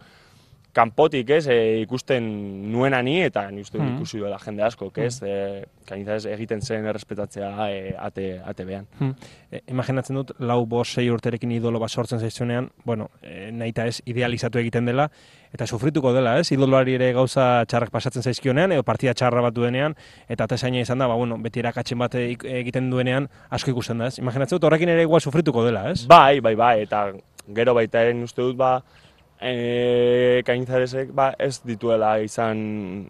kanpotik, 0.74 1.30
ez, 1.30 1.46
e, 1.48 1.82
ikusten 1.84 2.26
nuena 2.72 3.02
ni 3.06 3.20
eta 3.22 3.46
ni 3.52 3.62
uste 3.62 3.78
Mhm. 3.78 3.96
ikusi 3.98 4.18
duela 4.18 4.40
jende 4.40 4.64
asko, 4.64 4.92
ez, 4.96 5.22
e, 5.22 5.66
kainitza 5.86 6.18
egiten 6.34 6.62
zen 6.62 6.86
errespetatzea 6.86 7.70
e, 7.70 7.96
ate, 8.00 8.42
ate 8.44 8.66
behan. 8.66 8.88
Hmm. 9.00 9.14
E, 9.52 9.62
imaginatzen 9.68 10.16
dut, 10.16 10.32
lau 10.40 10.66
bost 10.66 10.96
sei 10.96 11.10
urterekin 11.12 11.52
idolo 11.52 11.80
bat 11.80 11.90
sortzen 11.92 12.20
zaizunean, 12.20 12.72
bueno, 12.86 13.10
e, 13.22 13.52
nahi 13.52 13.70
eta 13.70 13.86
ez 13.86 14.02
idealizatu 14.06 14.58
egiten 14.60 14.86
dela, 14.86 15.10
eta 15.54 15.68
sufrituko 15.68 16.12
dela, 16.14 16.40
ez? 16.40 16.52
Idoloari 16.52 16.96
ere 16.96 17.12
gauza 17.14 17.64
txarrak 17.70 17.92
pasatzen 17.92 18.24
zaizkionean, 18.24 18.72
edo 18.72 18.82
partida 18.84 19.14
txarra 19.14 19.42
bat 19.42 19.54
duenean, 19.54 19.96
eta 20.28 20.46
atezaina 20.46 20.80
izan 20.82 20.98
da, 20.98 21.08
ba, 21.08 21.14
bueno, 21.16 21.38
beti 21.38 21.60
erakatzen 21.60 22.00
bat 22.00 22.16
e- 22.16 22.34
egiten 22.62 22.90
duenean, 22.90 23.30
asko 23.52 23.70
ikusten 23.70 24.00
da, 24.00 24.08
ez? 24.08 24.18
Imaginatzen 24.18 24.58
dut, 24.58 24.64
horrekin 24.64 24.90
ere 24.90 25.04
igual 25.04 25.22
sufrituko 25.22 25.64
dela, 25.66 25.92
ez? 25.92 26.08
Bai, 26.08 26.40
bai, 26.40 26.56
bai, 26.56 26.82
eta 26.82 27.12
gero 27.54 27.74
baita 27.76 28.02
ere 28.02 28.16
uste 28.24 28.42
dut, 28.42 28.58
ba, 28.58 28.82
e, 29.42 30.42
kainitzaresek 30.46 31.12
ba, 31.16 31.32
ez 31.40 31.60
dituela 31.66 32.16
izan 32.24 32.60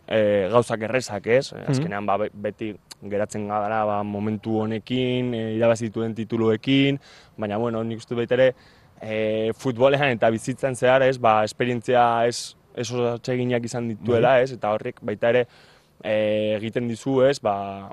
e, 0.08 0.50
gauzak 0.52 0.86
errezak, 0.88 1.28
ez? 1.28 1.54
Azkenean, 1.54 2.06
ba, 2.10 2.18
be- 2.22 2.32
beti 2.34 2.72
geratzen 3.10 3.48
gara 3.48 3.84
ba, 3.86 4.02
momentu 4.04 4.60
honekin, 4.64 5.34
e, 5.34 5.44
irabazi 5.58 5.90
dituen 5.90 6.16
tituluekin, 6.18 7.00
baina, 7.38 7.58
bueno, 7.58 7.84
nik 7.84 8.02
uste 8.04 8.16
dut 8.18 8.32
ere, 8.32 8.54
e, 9.02 9.52
futbolean 9.60 10.16
eta 10.16 10.32
bizitzan 10.34 10.76
zehar, 10.76 11.04
ez, 11.04 11.18
ba, 11.22 11.42
esperientzia 11.44 12.26
ez, 12.28 12.56
ez 12.76 12.90
oso 12.90 13.20
izan 13.64 13.90
dituela, 13.90 14.40
ez, 14.42 14.52
eta 14.52 14.72
horrek 14.74 15.00
baita 15.02 15.30
ere 15.30 15.46
e, 16.04 16.56
egiten 16.58 16.88
dizu, 16.88 17.22
ez, 17.24 17.40
ba, 17.40 17.92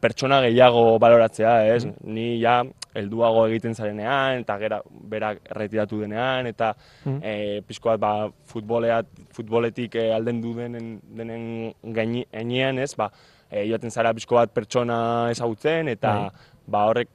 pertsona 0.00 0.40
gehiago 0.42 0.98
baloratzea, 0.98 1.52
ez? 1.74 1.86
Ni 2.04 2.40
ja 2.42 2.62
helduago 2.94 3.46
egiten 3.46 3.74
zarenean 3.74 4.40
eta 4.42 4.58
gera 4.58 4.80
berak 5.10 5.38
erretiratu 5.50 6.00
denean 6.00 6.46
eta 6.46 6.74
Mhm. 7.04 7.20
e, 7.22 7.60
pixko 7.66 7.90
bat 7.90 8.00
ba, 8.00 8.30
futboleat, 8.44 9.06
futboletik 9.32 9.94
e, 9.96 10.12
aldendu 10.12 10.54
denen, 10.54 11.00
denen 11.16 11.72
gaini, 11.82 12.24
gainean, 12.32 12.78
ez? 12.78 12.94
Ba, 12.96 13.10
e, 13.50 13.64
joaten 13.68 13.90
zara 13.90 14.12
pixko 14.14 14.34
bat 14.34 14.50
pertsona 14.52 15.30
ezagutzen 15.30 15.88
eta 15.88 16.12
Bai. 16.12 16.30
ba 16.66 16.84
horrek 16.90 17.08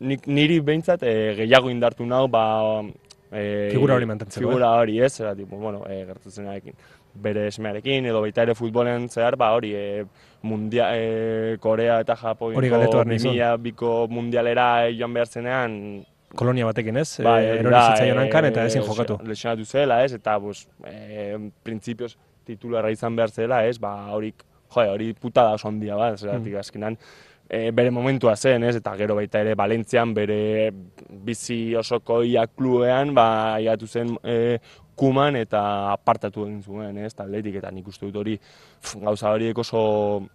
nik, 0.00 0.26
niri 0.26 0.60
behintzat 0.60 1.02
e, 1.02 1.34
gehiago 1.36 1.70
indartu 1.70 2.06
nau 2.06 2.26
ba, 2.28 2.82
e, 3.32 3.70
Figura 3.72 3.94
hori 3.94 4.06
mantentzeko, 4.06 4.46
Figura 4.48 4.70
hori, 4.78 5.00
ez? 5.00 5.12
Zera, 5.16 5.34
tipo, 5.34 5.56
bueno, 5.56 5.84
e, 5.88 6.04
gertatzenarekin 6.06 6.74
bere 7.14 7.46
esmearekin, 7.48 8.06
edo 8.06 8.20
baita 8.20 8.42
ere 8.42 8.54
futbolen 8.54 9.08
zehar, 9.08 9.36
ba, 9.36 9.50
hori, 9.56 9.72
e, 9.74 10.04
mundia, 10.42 10.90
e, 10.96 11.56
Korea 11.60 12.00
eta 12.00 12.16
Japoiko. 12.16 12.60
2000 12.60 13.56
biko 13.58 14.06
mundialera 14.10 14.88
joan 14.96 15.14
behar 15.14 15.28
zenean, 15.28 16.04
Kolonia 16.36 16.64
batekin, 16.64 16.96
ez? 16.96 17.18
bai, 17.26 17.40
e, 17.42 17.54
erori 17.58 17.74
zitzaion 17.74 18.18
e, 18.18 18.20
hankan 18.22 18.44
eta 18.52 18.64
ezin 18.68 18.84
jokatu. 18.86 19.16
Lesionatu 19.26 19.64
zela, 19.66 20.04
ez? 20.04 20.12
Eta, 20.14 20.36
pues, 20.38 20.68
e, 20.86 21.34
printzipioz 21.66 22.14
titularra 22.46 22.92
izan 22.94 23.16
behar 23.18 23.30
zela, 23.34 23.64
ez? 23.66 23.78
Ba, 23.82 23.96
hori, 24.14 24.30
jo, 24.70 24.84
hori 24.92 25.12
puta 25.18 25.42
da 25.48 25.56
oso 25.58 25.66
handia 25.68 25.96
bat, 25.98 26.20
zeratik, 26.22 26.52
Mm. 26.54 26.60
azkenan, 26.60 26.98
e, 27.48 27.70
bere 27.72 27.90
momentua 27.90 28.36
zen, 28.36 28.62
ez? 28.62 28.76
Eta 28.76 28.94
gero 28.96 29.16
baita 29.16 29.40
ere 29.40 29.56
Valentzian 29.58 30.14
bere 30.14 30.70
bizi 31.10 31.74
osoko 31.74 32.22
ia 32.22 32.46
klubean, 32.46 33.12
ba, 33.12 33.58
iatu 33.58 33.86
zen 33.90 34.16
e, 34.22 34.58
kuman 35.00 35.36
eta 35.40 35.60
apartatu 35.94 36.44
egin 36.46 36.60
zuen, 36.62 36.98
ez? 37.00 37.14
Taldetik, 37.16 37.56
eta 37.60 37.70
nik 37.72 37.88
uste 37.88 38.06
dut 38.06 38.18
hori 38.20 38.36
pf, 38.36 38.98
gauza 39.04 39.32
horiek 39.32 39.58
oso, 39.62 39.80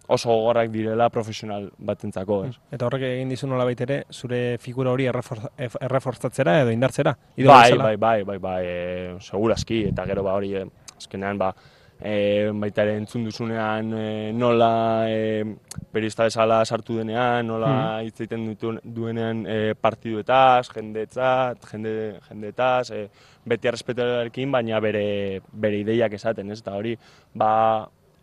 oso 0.08 0.28
gogorrak 0.32 0.72
direla 0.74 1.08
profesional 1.14 1.68
batentzako, 1.78 2.40
ez? 2.48 2.54
Eta 2.74 2.88
horrek 2.88 3.06
egin 3.12 3.30
dizu 3.30 3.46
nola 3.50 3.68
ere, 3.70 4.02
zure 4.10 4.58
figura 4.62 4.90
hori 4.90 5.06
errefor- 5.10 5.50
ef- 5.56 5.78
errefortzatzera 5.80 6.60
edo 6.64 6.74
indartzera? 6.74 7.16
Bai, 7.36 7.44
bezala? 7.46 7.84
bai, 7.84 7.96
bai, 7.96 8.22
bai, 8.24 8.38
bai, 8.38 8.60
e, 8.66 9.16
seguraski, 9.20 9.84
eta 9.92 10.06
gero 10.06 10.22
ba 10.26 10.34
hori, 10.34 10.54
e, 10.56 10.66
azkenean, 10.96 11.38
ba, 11.38 11.54
e, 12.00 12.50
baita 12.52 12.84
ere 12.84 12.96
entzun 13.00 13.24
duzunean 13.24 13.92
e, 13.96 14.32
nola 14.32 14.70
e, 15.08 15.44
periodista 15.92 16.26
bezala 16.28 16.60
sartu 16.64 16.98
denean, 16.98 17.46
nola 17.46 18.02
hitz 18.04 18.20
egiten 18.20 18.46
ditu- 18.50 18.76
duenean 18.84 19.44
e, 19.48 19.74
partiduetaz, 19.80 20.68
jendetzat, 20.74 21.64
jende, 21.72 22.20
jendetaz, 22.28 22.90
e, 22.90 23.06
beti 23.46 23.68
errespetarekin, 23.68 24.52
baina 24.52 24.80
bere, 24.80 25.40
bere 25.52 25.80
ideiak 25.84 26.18
esaten, 26.18 26.50
ez? 26.52 26.60
Eta 26.60 26.74
hori, 26.76 26.96
ba, 27.34 27.50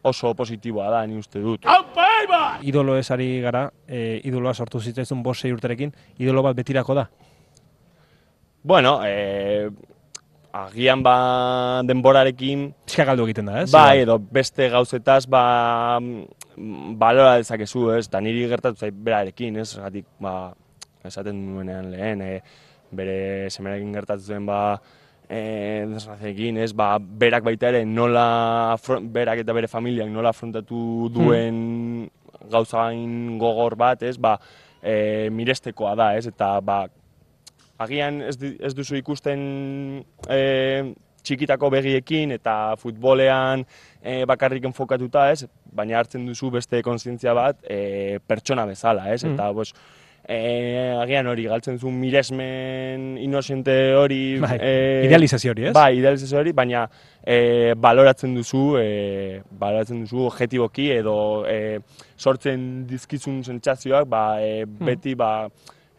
oso 0.04 0.34
positiboa 0.36 0.90
da, 0.92 1.06
ni 1.08 1.18
uste 1.18 1.40
dut. 1.40 1.66
Idolo 2.62 2.98
ez 3.00 3.10
ari 3.12 3.40
gara, 3.42 3.70
e, 3.88 4.20
idoloa 4.28 4.54
sortu 4.54 4.82
zitzaizun 4.82 5.24
bost 5.24 5.42
sei 5.42 5.54
urterekin, 5.56 5.94
idolo 6.20 6.44
bat 6.44 6.56
betirako 6.60 6.98
da. 7.00 7.08
Bueno, 8.64 9.00
e, 9.04 9.70
agian 10.54 11.02
ba 11.02 11.82
denborarekin, 11.88 12.68
Pixka 12.86 13.08
galdu 13.10 13.26
egiten 13.26 13.50
da, 13.50 13.64
ez? 13.64 13.72
bai, 13.74 14.04
edo 14.06 14.20
beste 14.22 14.70
gauzetaz, 14.70 15.26
ba, 15.26 16.00
mm, 16.00 16.94
balora 17.02 17.40
dezakezu, 17.42 17.88
ez, 17.98 18.06
eta 18.08 18.22
niri 18.22 18.46
gertatu 18.52 18.86
zait 18.86 18.94
berarekin, 18.94 19.58
ez, 19.64 19.72
gatik, 19.82 20.06
ba, 20.22 20.54
esaten 21.04 21.40
nuenean 21.56 21.90
lehen, 21.92 22.22
e, 22.22 22.38
bere 22.94 23.50
semerekin 23.50 23.92
gertatu 23.98 24.30
zen, 24.30 24.46
ba, 24.46 24.78
e, 25.26 25.42
desgraziarekin, 25.90 26.62
ez, 26.62 26.72
ba, 26.78 26.94
berak 27.02 27.50
baita 27.50 27.74
ere 27.74 27.84
nola, 27.90 28.78
berak 29.02 29.42
eta 29.42 29.58
bere 29.58 29.72
familiak 29.72 30.14
nola 30.14 30.30
afrontatu 30.36 31.10
duen 31.14 32.10
gauza 32.52 32.86
hain 32.86 33.40
gogor 33.42 33.74
bat, 33.80 34.06
ez, 34.06 34.20
ba, 34.22 34.38
e, 34.84 35.32
mirestekoa 35.34 35.96
da, 35.98 36.14
ez, 36.20 36.28
eta, 36.30 36.60
ba, 36.62 36.84
agian 37.82 38.22
ez, 38.22 38.38
ez 38.60 38.74
duzu 38.76 38.98
ikusten 39.00 40.04
e, 40.30 40.94
txikitako 41.24 41.72
begiekin 41.74 42.36
eta 42.36 42.76
futbolean 42.82 43.64
e, 44.02 44.24
bakarrik 44.30 44.66
enfokatuta, 44.70 45.30
ez? 45.32 45.48
Baina 45.74 45.98
hartzen 46.02 46.28
duzu 46.28 46.52
beste 46.54 46.84
kontzientzia 46.86 47.34
bat 47.38 47.60
e, 47.64 48.20
pertsona 48.28 48.68
bezala, 48.70 49.08
ez? 49.14 49.24
Eta, 49.26 49.50
bos, 49.56 49.72
e, 50.28 50.38
agian 51.00 51.28
hori, 51.32 51.48
galtzen 51.52 51.80
zu 51.80 51.92
miresmen 51.92 53.14
inosente 53.24 53.76
hori... 53.96 54.40
Bai, 54.44 54.58
e, 54.60 54.74
idealizazio 55.08 55.54
hori, 55.56 55.70
ez? 55.70 55.76
Bai, 55.76 55.92
idealizazio 56.00 56.40
hori, 56.40 56.54
baina 56.56 56.86
e, 57.24 57.74
baloratzen 57.80 58.36
duzu, 58.36 58.64
e, 58.80 59.42
baloratzen 59.50 60.04
duzu 60.04 60.28
objetiboki 60.28 60.90
edo 60.98 61.16
e, 61.50 61.80
sortzen 62.18 62.84
dizkizun 62.90 63.42
sentsazioak, 63.48 64.10
ba, 64.12 64.26
e, 64.44 64.66
beti, 64.68 65.16
ba, 65.20 65.34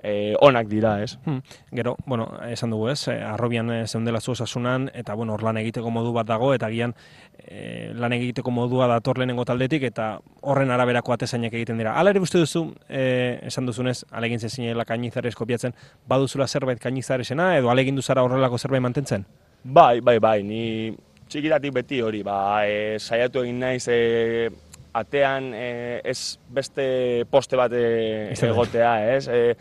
e, 0.04 0.36
onak 0.40 0.68
dira, 0.68 1.02
ez? 1.02 1.18
Hmm. 1.24 1.40
Gero, 1.72 1.96
bueno, 2.06 2.28
esan 2.50 2.70
dugu 2.70 2.90
ez, 2.90 3.08
eh, 3.08 3.22
arrobian 3.24 3.70
eh, 3.72 3.86
zeundela 3.88 4.20
zu 4.20 4.32
osasunan, 4.32 4.90
eta 4.94 5.14
bueno, 5.14 5.32
hor 5.34 5.42
lan 5.42 5.56
egiteko 5.56 5.90
modu 5.90 6.12
bat 6.12 6.28
dago, 6.28 6.52
eta 6.54 6.68
gian 6.68 6.92
eh, 7.38 7.90
lan 7.96 8.12
egiteko 8.12 8.52
modua 8.52 8.86
dator 8.86 9.18
lehenengo 9.18 9.46
taldetik, 9.48 9.82
eta 9.88 10.18
horren 10.42 10.70
araberako 10.70 11.14
atezainak 11.16 11.56
egiten 11.56 11.80
dira. 11.80 11.96
Hala 11.96 12.12
ere 12.12 12.20
uste 12.20 12.38
duzu, 12.38 12.66
eh, 12.88 13.40
esan 13.48 13.66
duzunez, 13.66 14.04
alegin 14.12 14.40
zezinela 14.40 14.84
kainizarez 14.84 15.34
kopiatzen, 15.34 15.74
baduzula 16.06 16.46
zerbait 16.46 16.78
kainizaresena, 16.78 17.56
edo 17.56 17.72
alegin 17.72 17.96
duzara 17.96 18.22
horrelako 18.22 18.58
zerbait 18.58 18.84
mantentzen? 18.84 19.24
Bai, 19.64 20.00
bai, 20.00 20.18
bai, 20.20 20.42
ni 20.44 20.92
txikitatik 21.32 21.72
beti 21.72 22.02
hori, 22.04 22.20
ba, 22.22 22.36
e, 22.68 22.98
saiatu 23.00 23.40
egin 23.42 23.62
naiz 23.64 23.86
e, 23.88 24.50
atean 24.94 25.48
e, 25.56 26.00
ez 26.04 26.36
beste 26.52 26.84
poste 27.30 27.56
bat 27.56 27.72
e, 27.72 28.34
egotea, 28.50 28.92
ez? 29.16 29.24
E, 29.28 29.56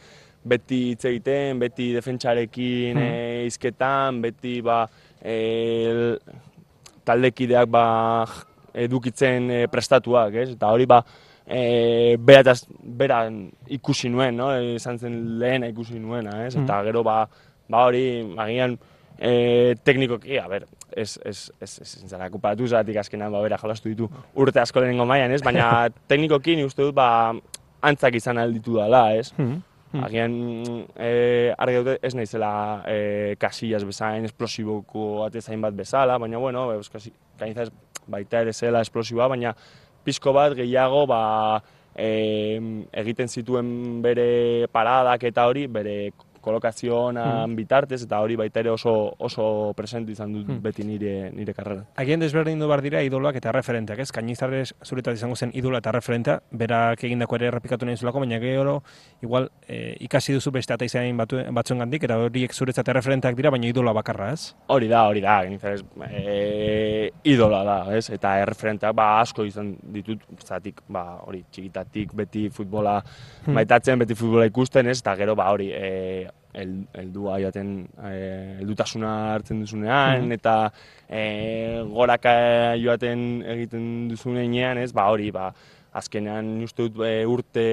beti 0.46 0.80
hitz 0.92 1.06
egiten, 1.10 1.60
beti 1.62 1.92
defentsarekin 1.96 3.00
e, 3.00 3.12
izketan, 3.48 4.22
beti 4.24 4.58
ba, 4.66 4.84
e, 5.24 6.18
taldekideak 7.08 7.70
ba, 7.72 7.86
edukitzen 8.74 9.50
e, 9.52 9.60
prestatuak, 9.72 10.36
ez? 10.44 10.50
Eta 10.56 10.72
hori 10.74 10.88
ba, 10.90 11.02
e, 11.46 12.18
bera, 12.20 12.42
eta- 12.42 12.80
bera 12.84 13.24
ikusi 13.72 14.12
nuen, 14.12 14.38
no? 14.40 14.52
E, 14.56 14.76
izan 14.80 15.00
zen 15.00 15.20
lehena 15.40 15.70
ikusi 15.72 16.00
nuena, 16.00 16.44
ez? 16.48 16.56
Eta 16.60 16.82
gero 16.88 17.04
ba, 17.08 17.24
ba 17.70 17.86
hori, 17.88 18.06
agian 18.44 18.78
e, 19.18 19.76
teknikoki, 19.84 20.38
a 20.42 20.48
ber, 20.52 20.68
ez, 20.92 21.18
ez, 21.24 21.52
ez, 21.62 21.80
ez, 21.82 21.98
ez 22.04 22.10
zara 22.10 22.30
kuparatu 22.30 22.68
zatik 22.68 22.98
azkenan, 23.02 23.32
ba, 23.34 23.42
bera 23.46 23.60
jolastu 23.62 23.90
ditu 23.90 24.10
urte 24.36 24.60
asko 24.62 24.82
lehenengo 24.84 25.06
mailan, 25.10 25.32
ez? 25.32 25.44
Baina 25.46 25.88
teknikoki 26.12 26.58
ni 26.58 26.66
uste 26.68 26.84
dut, 26.84 26.96
ba, 26.98 27.34
antzak 27.84 28.16
izan 28.16 28.40
alditu 28.42 28.80
dela, 28.80 29.06
ez? 29.16 29.32
Hmm. 29.38 29.62
Agian 30.02 30.34
e, 30.98 31.54
argi 31.54 31.78
dute 31.78 31.98
ez 32.02 32.14
naizela 32.18 32.50
e, 32.90 33.36
kasillas 33.38 33.84
bezain, 33.86 34.26
esplosiboko 34.26 35.24
atezain 35.28 35.62
bat 35.62 35.76
bezala, 35.78 36.18
baina 36.18 36.42
bueno, 36.42 36.66
euskasi, 36.74 37.14
kainizaz 37.38 37.70
baita 38.08 38.42
ere 38.42 38.54
zela 38.54 38.82
esplosiboa, 38.82 39.28
baina 39.30 39.54
pizko 40.04 40.34
bat 40.34 40.56
gehiago 40.58 41.06
ba, 41.08 41.22
e, 41.96 42.58
egiten 43.04 43.30
zituen 43.30 44.02
bere 44.02 44.68
paradak 44.74 45.28
eta 45.30 45.46
hori, 45.48 45.68
bere 45.68 45.98
kolokazioan 46.44 47.18
bitartez, 47.58 48.04
eta 48.06 48.20
hori 48.24 48.36
baita 48.40 48.62
ere 48.62 48.72
oso, 48.74 48.94
oso 49.18 49.74
presente 49.78 50.12
izan 50.14 50.34
dut 50.36 50.50
beti 50.64 50.86
nire, 50.88 51.32
nire 51.34 51.54
karrera. 51.56 51.86
Agian 52.00 52.22
desberdindu 52.24 52.68
behar 52.70 52.84
dira 52.86 53.02
idoloak 53.06 53.38
eta 53.40 53.54
referenteak, 53.56 54.04
ez? 54.04 54.12
Kainizarrez 54.14 54.74
zuretat 54.84 55.18
izango 55.18 55.36
zen 55.36 55.54
idola 55.58 55.80
eta 55.84 55.94
referentea, 55.96 56.40
berak 56.52 57.04
egindako 57.08 57.40
ere 57.40 57.50
errepikatu 57.52 57.88
nahi 57.88 57.98
zulako, 57.98 58.24
baina 58.24 58.40
gero, 58.44 58.80
igual, 59.24 59.50
e, 59.68 59.96
ikasi 60.08 60.36
duzu 60.38 60.52
beste 60.56 60.76
ataizain 60.76 61.18
batu, 61.18 61.40
batzuen 61.56 61.84
gandik, 61.84 62.04
eta 62.08 62.18
horiek 62.26 62.54
zuretzat 62.54 62.92
erreferenteak 62.94 63.38
dira, 63.40 63.52
baina 63.54 63.70
idola 63.70 63.94
bakarra, 63.96 64.32
ez? 64.34 64.54
Hori 64.74 64.90
da, 64.92 65.06
hori 65.10 65.24
da, 65.24 65.40
genizarez, 65.48 65.82
e, 66.10 67.10
idola 67.34 67.64
da, 67.68 67.78
ez? 67.96 68.08
Eta 68.14 68.36
erreferenteak 68.44 68.96
ba, 68.98 69.10
asko 69.22 69.48
izan 69.48 69.74
ditut, 69.96 70.24
zatik, 70.44 70.84
ba, 70.92 71.06
hori, 71.28 71.44
txikitatik 71.52 72.14
beti 72.18 72.48
futbola 72.54 73.00
maitatzen, 73.48 74.00
beti 74.04 74.18
futbola 74.18 74.48
ikusten, 74.50 74.92
ez? 74.92 75.00
Eta 75.04 75.16
gero, 75.20 75.38
ba, 75.40 75.50
hori, 75.54 75.72
e, 75.74 76.28
el, 76.54 76.74
heldua 76.94 77.40
joaten, 77.42 77.74
e, 78.06 78.14
heldutasuna 78.62 79.14
hartzen 79.34 79.62
duzunean, 79.64 80.32
eta 80.36 80.56
e, 81.10 81.24
goraka 81.90 82.34
joaten 82.82 83.44
egiten 83.56 83.88
duzunean, 84.12 84.82
ez? 84.82 84.92
Ba, 84.94 85.10
hori, 85.14 85.32
ba, 85.34 85.50
azkenean 85.94 86.56
ni 86.58 86.68
uste 86.70 86.88
dut 86.88 87.04
e, 87.06 87.26
urte 87.30 87.66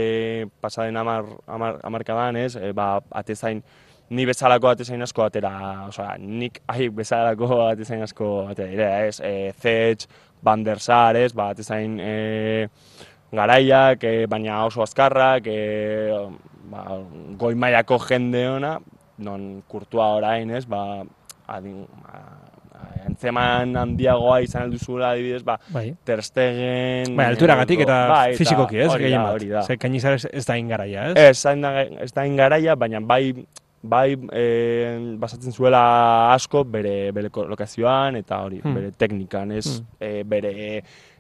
pasaden 0.61 0.97
amar, 1.01 1.29
amar, 1.47 1.79
amarkadan, 1.87 2.41
ez? 2.41 2.55
E, 2.57 2.73
ba, 2.77 2.93
atezain, 3.23 3.63
ni 4.11 4.27
bezalako 4.27 4.73
atezain 4.73 5.03
asko 5.07 5.25
atera, 5.29 5.53
osea, 5.89 6.17
nik 6.19 6.61
ahi 6.69 6.89
bezalako 6.95 7.63
atezain 7.69 8.03
asko 8.07 8.33
atera 8.51 8.91
ez? 9.07 9.21
E, 9.21 9.53
Zetx, 9.61 10.09
Van 10.43 10.65
der 10.65 10.81
Sar, 10.81 11.17
ez? 11.17 11.33
Ba, 11.37 11.51
atezain 11.55 11.99
e, 12.01 12.69
garaiak, 13.33 14.05
e, 14.05 14.27
baina 14.27 14.65
oso 14.67 14.83
azkarrak, 14.83 15.47
e, 15.47 15.61
ba, 16.71 16.85
goi 17.41 17.55
mailako 17.59 17.99
jende 18.07 18.45
ona, 18.49 18.77
non 19.19 19.63
kurtua 19.69 20.15
orain, 20.17 20.51
ez? 20.57 20.65
Ba, 20.71 21.03
adin, 21.51 21.83
ba, 22.05 22.21
antzeman 23.07 23.75
handiagoa 23.77 24.41
izan 24.45 24.63
alduzula 24.69 25.11
adibidez, 25.15 25.43
ba, 25.45 25.59
Bai. 25.75 25.91
Ter 26.07 26.23
Stegen... 26.25 27.17
Bai, 27.17 27.27
alturagatik 27.35 27.83
eta 27.85 27.97
bai, 28.09 28.35
fizikoki, 28.39 28.79
ez? 28.85 28.91
hori 28.93 29.11
da, 29.13 29.25
hori 29.35 29.51
da. 29.53 29.63
Ze 29.67 29.77
kainizarrez 29.81 30.29
ez 30.33 30.45
da 30.47 30.57
ingaraia, 30.61 31.11
ez? 31.11 31.17
Ez, 31.31 31.45
ez 32.07 32.13
da 32.17 32.25
ingaraia, 32.29 32.77
baina 32.81 33.01
bai, 33.05 33.35
bai 33.83 34.15
e, 34.37 34.47
basatzen 35.21 35.53
zuela 35.53 35.83
asko 36.35 36.65
bere, 36.65 37.11
bere 37.17 37.31
kolokazioan 37.33 38.17
eta 38.21 38.41
hori, 38.45 38.61
Hmm. 38.65 38.75
bere 38.77 38.91
teknikan, 38.93 39.53
ez 39.53 39.83
e, 40.01 40.23
bere 40.25 40.53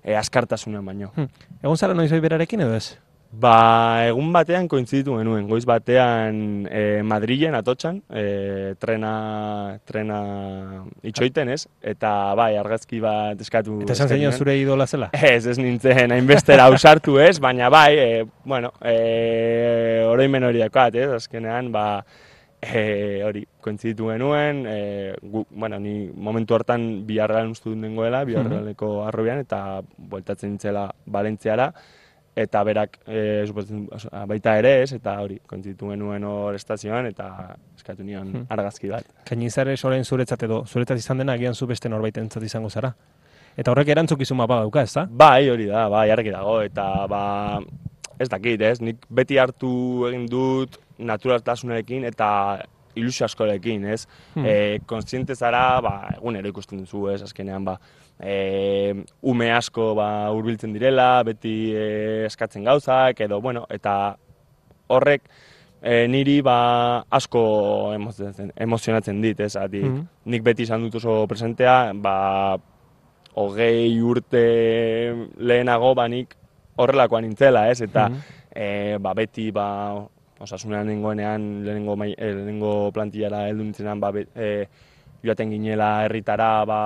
e, 0.04 0.16
askartasunean 0.16 0.84
baino. 0.84 1.12
Hmm. 1.16 1.28
Egon 1.62 1.76
zara 1.76 1.94
noiz 1.94 2.10
berarekin 2.12 2.60
edo 2.60 2.74
ez? 2.76 2.96
Ba, 3.31 4.09
egun 4.11 4.33
batean 4.35 4.66
kointziditu 4.66 5.14
genuen, 5.21 5.45
goiz 5.47 5.62
batean 5.69 6.64
e, 6.66 6.81
Madrilen 7.07 7.55
atotxan, 7.55 8.01
e, 8.11 8.25
trena, 8.83 9.12
trena 9.87 10.16
itxoiten, 11.07 11.53
ez? 11.55 11.61
Eta 11.93 12.11
bai, 12.35 12.57
argazki 12.59 12.99
bat 13.01 13.38
eskatu. 13.40 13.77
Eta 13.85 13.95
esan 13.95 14.11
nuen. 14.16 14.35
zure 14.35 14.57
idola 14.59 14.88
zela? 14.90 15.12
Ez, 15.14 15.47
ez 15.47 15.55
nintzen 15.62 16.11
hainbestera 16.16 16.66
ausartu 16.73 17.21
ez, 17.23 17.37
baina 17.38 17.71
bai, 17.71 17.93
e, 17.95 18.25
bueno, 18.43 18.73
e, 18.83 20.03
oroimen 20.11 20.49
hori 20.51 20.64
dakat, 20.64 20.99
ez, 20.99 21.09
azkenean, 21.21 21.71
ba, 21.71 22.03
e, 22.59 23.23
hori, 23.29 23.45
kointzitu 23.62 24.11
genuen, 24.11 24.64
e, 24.66 24.81
gu, 25.23 25.45
bueno, 25.55 25.79
ni 25.79 26.11
momentu 26.11 26.59
hartan 26.59 27.07
biharrean 27.07 27.55
uste 27.55 27.71
dut 27.71 27.79
nengoela, 27.79 28.27
biharrealeko 28.27 29.05
arrobian, 29.07 29.47
eta 29.47 29.62
bueltatzen 30.11 30.57
nintzela 30.57 30.88
Valentziara, 31.07 31.71
eta 32.37 32.62
berak 32.64 32.99
e, 33.07 33.45
suposatzen- 33.47 33.88
osea, 33.93 34.25
baita 34.27 34.57
ere 34.59 34.83
ez, 34.83 34.93
eta 34.93 35.16
hori, 35.21 35.40
kontzitu 35.47 35.90
genuen 35.90 36.25
hor 36.25 36.55
estazioan, 36.55 37.07
eta 37.11 37.57
eskatu 37.77 38.05
nion 38.07 38.47
argazki 38.49 38.88
bat. 38.88 39.07
Kainizarrez 39.29 39.81
orain 39.85 40.05
zuretzat 40.05 40.43
edo, 40.47 40.64
zuretzat 40.66 40.99
izan 40.99 41.19
dena 41.19 41.33
agian 41.33 41.55
zu 41.55 41.66
beste 41.66 41.88
norbaitentzat 41.88 42.43
izango 42.43 42.71
zara. 42.71 42.95
Eta 43.59 43.73
horrek 43.73 43.88
erantzukizun 43.88 44.38
bat 44.38 44.49
badauka, 44.49 44.83
ez 44.83 44.93
da? 44.95 45.07
Bai, 45.11 45.49
hori 45.51 45.66
da, 45.66 45.88
bai, 45.88 46.09
argi 46.11 46.31
dago, 46.31 46.61
eta 46.62 47.07
ba, 47.11 47.23
ez 48.19 48.29
dakit, 48.29 48.61
ez, 48.61 48.79
nik 48.81 49.05
beti 49.11 49.38
hartu 49.38 50.07
egin 50.09 50.27
dut 50.31 50.79
naturaltasunarekin 50.99 52.05
eta 52.05 52.29
ilusio 52.94 53.24
askorekin, 53.24 53.85
ez? 53.85 54.07
E, 54.37 54.81
kontziente 54.87 55.35
zara, 55.37 55.81
ba, 55.81 56.09
egunero 56.16 56.48
ikusten 56.48 56.79
duzu, 56.79 57.09
ez, 57.11 57.22
azkenean, 57.22 57.64
ba, 57.64 57.79
e, 58.18 58.94
ume 59.22 59.53
asko 59.53 59.94
ba, 59.94 60.31
hurbiltzen 60.33 60.72
direla, 60.72 61.22
beti 61.24 61.72
e, 61.74 62.24
eskatzen 62.26 62.64
gauzak, 62.64 63.20
edo, 63.20 63.40
bueno, 63.40 63.66
eta 63.70 64.16
horrek 64.88 65.22
e, 65.83 66.07
niri 66.09 66.40
ba, 66.42 67.05
asko 67.11 67.92
emozionatzen, 67.94 68.53
emozionatzen 68.57 69.20
dit, 69.22 69.40
ez, 69.40 69.55
ati, 69.57 69.81
Mhm. 69.85 70.03
nik 70.26 70.42
beti 70.42 70.62
izan 70.62 70.83
dut 70.83 70.94
oso 71.00 71.26
presentea, 71.26 71.92
ba, 71.94 72.59
hogei 73.35 74.00
urte 74.03 75.14
lehenago 75.38 75.94
banik 75.94 76.35
horrelakoan 76.76 77.24
nintzela, 77.24 77.68
ez? 77.70 77.81
Eta 77.81 78.09
Mhm. 78.09 78.18
e, 78.55 78.98
ba, 79.00 79.14
beti 79.14 79.50
ba, 79.53 79.66
osasunean 80.40 80.87
nengoenean 80.88 81.64
lehenengo, 81.64 81.96
mai, 81.96 82.14
eh, 82.16 82.33
lehenengo 82.35 82.90
plantillara 82.92 83.46
heldu 83.48 83.66
nintzenan, 83.66 84.00
ba, 84.00 84.12
eh, 84.35 84.66
joaten 85.22 85.50
ginela 85.53 86.05
herritara 86.05 86.64
ba, 86.64 86.81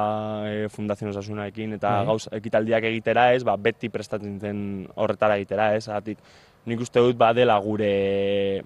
e, 0.50 0.68
Fundazion 0.68 1.10
Osasunarekin 1.12 1.76
eta 1.76 2.00
Bai. 2.00 2.06
gauz 2.08 2.24
ekitaldiak 2.34 2.88
egitera 2.90 3.28
ez, 3.34 3.44
ba, 3.46 3.56
beti 3.56 3.90
prestatzen 3.94 4.40
zen 4.40 4.58
horretara 4.96 5.36
egitera 5.38 5.70
ez, 5.76 5.84
Zergatik 5.84 6.18
nik 6.66 6.80
uste 6.80 7.02
dut 7.04 7.16
ba 7.20 7.32
dela 7.36 7.56
gure 7.60 8.62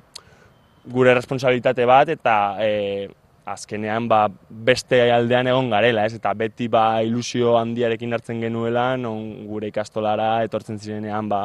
gure 0.89 1.15
responsabilitate 1.15 1.85
bat 1.89 2.09
eta 2.15 2.37
e, 2.63 3.09
azkenean 3.53 4.09
ba, 4.09 4.27
beste 4.49 5.01
aldean 5.13 5.51
egon 5.51 5.71
garela, 5.73 6.05
ez? 6.07 6.15
Eta 6.19 6.33
beti 6.35 6.69
ba 6.69 7.03
ilusio 7.05 7.57
handiarekin 7.59 8.13
hartzen 8.17 8.41
genuela, 8.45 8.91
non 8.97 9.47
gure 9.49 9.71
ikastolara 9.73 10.31
etortzen 10.47 10.79
zirenean 10.79 11.29
ba 11.29 11.43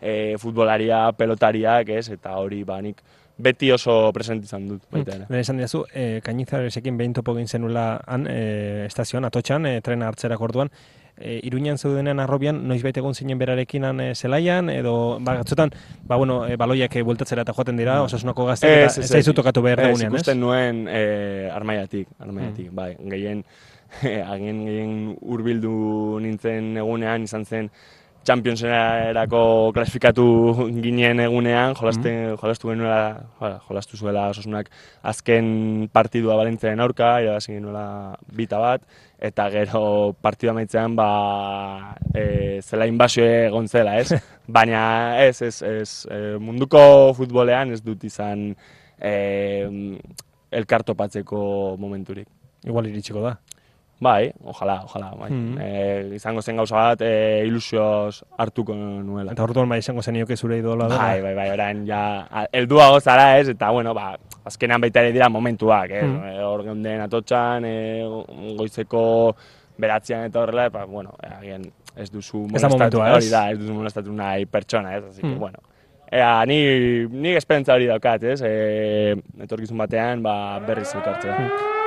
e, 0.00 0.36
futbolaria, 0.42 1.08
pelotariak, 1.18 1.92
ez? 1.98 2.08
Eta 2.16 2.36
hori 2.40 2.62
ba 2.64 2.80
nik 2.82 3.02
beti 3.42 3.70
oso 3.72 4.12
presente 4.14 4.46
izan 4.46 4.68
dut 4.68 4.82
baita 4.92 5.16
ere. 5.16 5.40
Esan 5.40 5.60
diazu, 5.60 5.84
e, 5.92 6.20
kainizaresekin 6.24 6.98
behin 6.98 7.14
topo 7.16 7.34
egin 7.36 7.48
zenula 7.48 7.86
han, 8.06 8.26
e, 8.30 8.84
estazioan, 8.86 9.26
atotxan, 9.28 9.66
e, 9.66 9.80
trena 9.84 10.10
hartzerak 10.10 10.40
orduan, 10.40 10.70
e, 11.16 11.40
Iruñan 11.44 11.78
zeudenean 11.78 12.20
arrobian, 12.20 12.62
noizbait 12.68 12.96
egon 12.96 13.14
zinen 13.14 13.38
berarekin 13.38 13.84
han 13.84 14.00
e, 14.00 14.08
zelaian, 14.14 14.70
edo, 14.70 15.18
ba, 15.20 15.36
batzutan, 15.40 15.72
ba, 16.08 16.16
bueno, 16.16 16.46
e, 16.46 16.56
baloiak 16.56 16.96
e, 16.96 17.04
bueltatzera 17.06 17.46
eta 17.46 17.54
joaten 17.56 17.80
dira, 17.80 18.00
osasunako 18.02 18.46
gaztek, 18.50 18.76
eta 18.88 19.00
ez 19.04 19.08
zaizu 19.08 19.34
tokatu 19.36 19.62
behar 19.62 19.84
Ez, 19.84 19.88
egunean, 19.92 20.12
ez? 20.12 20.20
ikusten 20.20 20.40
nuen 20.40 20.84
e, 20.88 21.02
armaiatik, 21.52 22.08
armaiatik, 22.18 22.70
bai, 22.74 22.92
gehien, 23.14 23.44
agien 24.32 24.62
gehien 24.66 24.94
hurbildu 25.20 26.20
nintzen 26.24 26.76
egunean 26.80 27.28
izan 27.28 27.44
zen 27.44 27.68
Championserako 28.22 29.72
klasifikatu 29.74 30.24
ginen 30.78 31.20
egunean, 31.24 31.74
jolasten, 31.74 32.36
jolastu 32.38 32.70
genuela, 32.70 33.24
jola, 33.40 33.56
jolastu 33.66 33.98
zuela 33.98 34.28
osasunak 34.30 34.68
azken 35.02 35.88
partidua 35.92 36.36
Valentziaren 36.38 36.80
aurka, 36.84 37.16
irabazi 37.24 37.56
genuela 37.56 38.14
bita 38.36 38.60
bat, 38.62 38.84
eta 39.18 39.48
gero 39.50 39.82
partidu 40.22 40.52
amaitzean 40.52 40.94
ba, 40.98 41.08
e, 42.14 42.60
zela 42.62 42.86
inbazio 42.86 43.26
egon 43.26 43.66
zela, 43.66 43.96
ez? 43.98 44.14
Baina 44.58 44.84
ez, 45.24 45.42
ez, 45.42 45.56
ez, 45.62 45.90
e, 46.06 46.36
munduko 46.38 46.84
futbolean 47.18 47.74
ez 47.74 47.80
dut 47.82 48.04
izan 48.06 48.52
e, 49.02 49.14
elkartopatzeko 50.62 51.42
momenturik. 51.80 52.28
Igual 52.62 52.86
iritsiko 52.92 53.24
da. 53.26 53.36
Bai, 54.02 54.32
ojalá, 54.42 54.80
ojalá, 54.82 55.12
bai. 55.14 55.30
Mhm. 55.30 55.58
E, 55.62 56.14
izango 56.16 56.42
zen 56.42 56.56
gauza 56.56 56.74
bat, 56.74 57.00
e, 57.06 57.44
ilusioz 57.46 58.24
hartuko 58.36 58.74
nuela. 58.74 59.30
Eta 59.30 59.44
orduan 59.44 59.68
bai 59.70 59.78
izango 59.78 60.02
zenioke 60.02 60.34
zure 60.36 60.56
idola 60.58 60.88
da. 60.90 60.96
Bai, 60.98 61.20
bai, 61.22 61.34
bai, 61.36 61.50
orain 61.54 61.84
ja, 61.86 62.26
a- 62.28 62.48
helduago 62.52 62.98
zara 63.00 63.38
ez, 63.38 63.48
eta 63.52 63.70
bueno, 63.70 63.94
ba, 63.94 64.16
azkenean 64.44 64.80
baita 64.82 65.00
ere 65.04 65.12
dira 65.12 65.28
momentuak, 65.28 65.90
ez? 65.90 66.02
Mhm. 66.04 66.24
E, 66.32 66.42
Hor 66.42 66.64
geunden 66.64 67.00
atotxan, 67.00 67.64
e, 67.64 68.02
goizeko 68.58 69.36
beratzean 69.78 70.24
eta 70.24 70.40
horrela, 70.42 70.66
eta, 70.66 70.84
bueno, 70.84 71.14
e, 71.22 71.26
agian 71.38 71.62
ez 71.94 72.10
duzu 72.10 72.46
ez? 73.08 73.22
hori 73.22 73.30
da, 73.30 73.50
ez 73.52 73.58
duzu 73.60 73.72
molestatu 73.74 74.12
nahi 74.12 74.46
pertsona, 74.46 74.96
ez? 74.96 75.04
Así 75.04 75.20
que, 75.20 75.28
Mhm. 75.28 75.38
bueno, 75.38 75.58
Ea, 76.14 76.44
ni, 76.44 77.06
ni 77.08 77.30
esperantza 77.36 77.72
hori 77.72 77.86
daukat, 77.86 78.22
ez? 78.24 78.42
E, 78.44 79.14
etorkizun 79.40 79.78
batean, 79.78 80.20
ba, 80.22 80.58
berriz 80.58 80.92
elkartzea. 80.94 81.38
Mhm. 81.38 81.81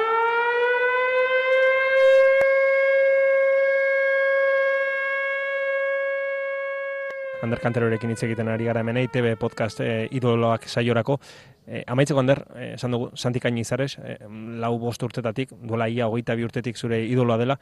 Ander 7.46 7.62
Kanterorekin 7.62 8.10
hitz 8.10 8.24
egiten 8.26 8.50
ari 8.50 8.66
gara 8.66 8.82
hemen 8.82 8.98
EITB 8.98 9.36
podcast 9.40 9.82
e, 9.86 10.08
idoloak 10.18 10.66
saiorako. 10.70 11.20
E, 11.66 11.84
amaitzeko 11.94 12.22
Ander, 12.22 12.42
eh, 12.56 12.72
esan 12.76 12.96
dugu, 12.96 13.12
Santi 13.14 13.42
Kainizares, 13.42 13.98
e, 14.02 14.18
lau 14.62 14.76
bost 14.82 15.04
urtetatik, 15.06 15.54
duela 15.62 15.88
ia 15.90 16.08
hogeita 16.10 16.36
bi 16.38 16.46
urtetik 16.48 16.78
zure 16.78 17.04
idoloa 17.06 17.38
dela. 17.42 17.60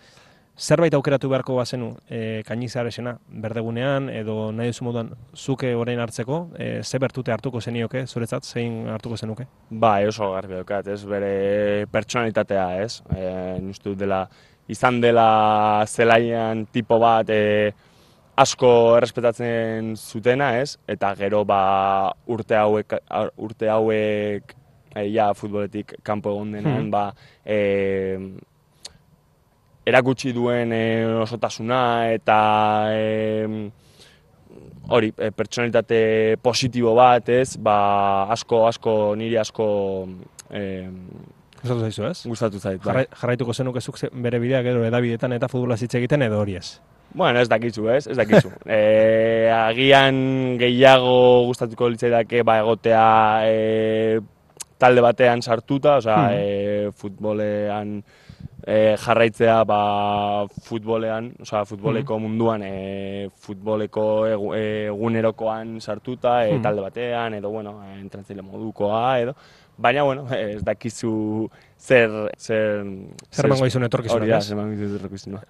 Zerbait 0.53 0.93
aukeratu 0.93 1.31
beharko 1.31 1.55
bazenu 1.57 1.89
e, 2.07 2.43
Kainizaresena, 2.47 3.15
berdegunean, 3.43 4.07
edo 4.13 4.51
nahi 4.55 4.71
duzu 4.71 4.87
moduan 4.87 5.09
zuke 5.35 5.73
orain 5.75 5.99
hartzeko, 5.99 6.41
e, 6.55 6.67
ze 6.83 6.99
bertute 7.01 7.33
hartuko 7.33 7.59
zenioke, 7.61 8.05
zuretzat, 8.07 8.45
zein 8.45 8.83
hartuko 8.93 9.17
zenuke? 9.17 9.47
Bai, 9.69 10.05
oso 10.07 10.31
garbi 10.35 10.61
daukat, 10.61 10.91
ez, 10.93 11.01
bere 11.09 11.87
pertsonalitatea, 11.91 12.67
ez, 12.83 13.01
e, 13.17 13.95
dela, 13.97 14.27
izan 14.69 15.01
dela 15.01 15.31
zelaian 15.87 16.67
tipo 16.71 16.99
bat 17.01 17.33
e, 17.33 17.73
asko 18.35 18.97
errespetatzen 18.97 19.93
zutena, 19.95 20.57
ez, 20.59 20.77
eta 20.89 21.13
gero 21.15 21.43
ba 21.45 22.11
urte 22.27 22.55
hauek, 22.57 22.95
urte 23.37 23.69
hauek 23.69 24.55
e, 24.95 25.03
ja 25.13 25.33
futboletik 25.37 25.95
kanpo 26.03 26.31
egon 26.33 26.51
denean, 26.51 26.83
Mhm. 26.83 26.89
ba, 26.91 27.13
e, 27.45 28.17
erakutsi 29.85 30.31
duen 30.33 30.71
e, 30.73 31.05
osotasuna 31.21 32.11
eta 32.13 32.37
e, 32.95 33.71
hori, 34.89 35.11
e, 35.17 35.29
pertsonalitate 35.31 36.37
positibo 36.41 36.93
bat, 36.95 37.29
ez, 37.29 37.57
ba, 37.57 38.23
asko, 38.33 38.65
asko, 38.67 38.93
niri 39.19 39.37
asko 39.37 39.67
e, 40.51 40.63
Gustatu 41.63 41.79
zaizu, 41.85 42.03
ez? 42.09 42.25
gustatu 42.27 42.59
zait. 42.59 42.79
bai. 42.83 42.89
Jarrai, 42.91 43.05
jarraituko 43.21 43.53
zenuke 43.53 43.79
zuk 43.81 43.97
ze- 43.97 44.09
bere 44.11 44.39
bidea 44.39 44.61
gero 44.63 44.83
edabidetan 44.83 45.31
eta 45.37 45.47
futbola 45.47 45.75
hitz 45.79 45.93
egiten 45.95 46.21
edo 46.21 46.39
hori 46.41 46.57
ez. 46.59 46.79
Bueno, 47.13 47.39
ez 47.39 47.49
dakizu, 47.49 47.87
ez? 47.89 48.07
Ez 48.07 48.17
dakizu. 48.17 48.49
e, 48.65 49.49
agian 49.53 50.57
gehiago 50.57 51.45
gustatuko 51.45 51.89
litzaidake 51.93 52.41
ba 52.43 52.59
egotea 52.63 53.07
e, 53.45 54.19
talde 54.81 55.01
batean 55.01 55.41
sartuta, 55.41 55.97
osea, 56.01 56.17
Mhm. 56.17 56.33
e, 56.33 56.91
futbolean 56.91 58.03
e, 58.65 58.95
jarraitzea 58.97 59.63
ba 59.67 60.45
futbolean, 60.65 61.33
osea, 61.41 61.65
futboleko 61.65 62.17
munduan 62.19 62.63
e, 62.63 63.29
futboleko 63.35 64.27
egu, 64.27 64.53
egunerokoan 64.55 65.79
sartuta, 65.81 66.47
e, 66.47 66.59
talde 66.63 66.81
batean 66.81 67.33
edo 67.35 67.49
bueno, 67.51 67.77
e, 67.85 67.99
entrenatzaile 67.99 68.41
modukoa 68.41 69.19
edo 69.19 69.35
Baina, 69.75 70.03
bueno, 70.03 70.27
ez 70.29 70.61
dakizu 70.63 71.49
zer... 71.79 72.11
Zer, 72.37 72.83
Zer 73.33 73.45
emango 73.47 73.65
dizun 73.65 73.83
etorkizunak, 73.87 74.21
Hori 74.21 74.29
da, 74.29 74.37
ez? 74.37 74.45
zer 74.45 74.53
emango 74.53 75.41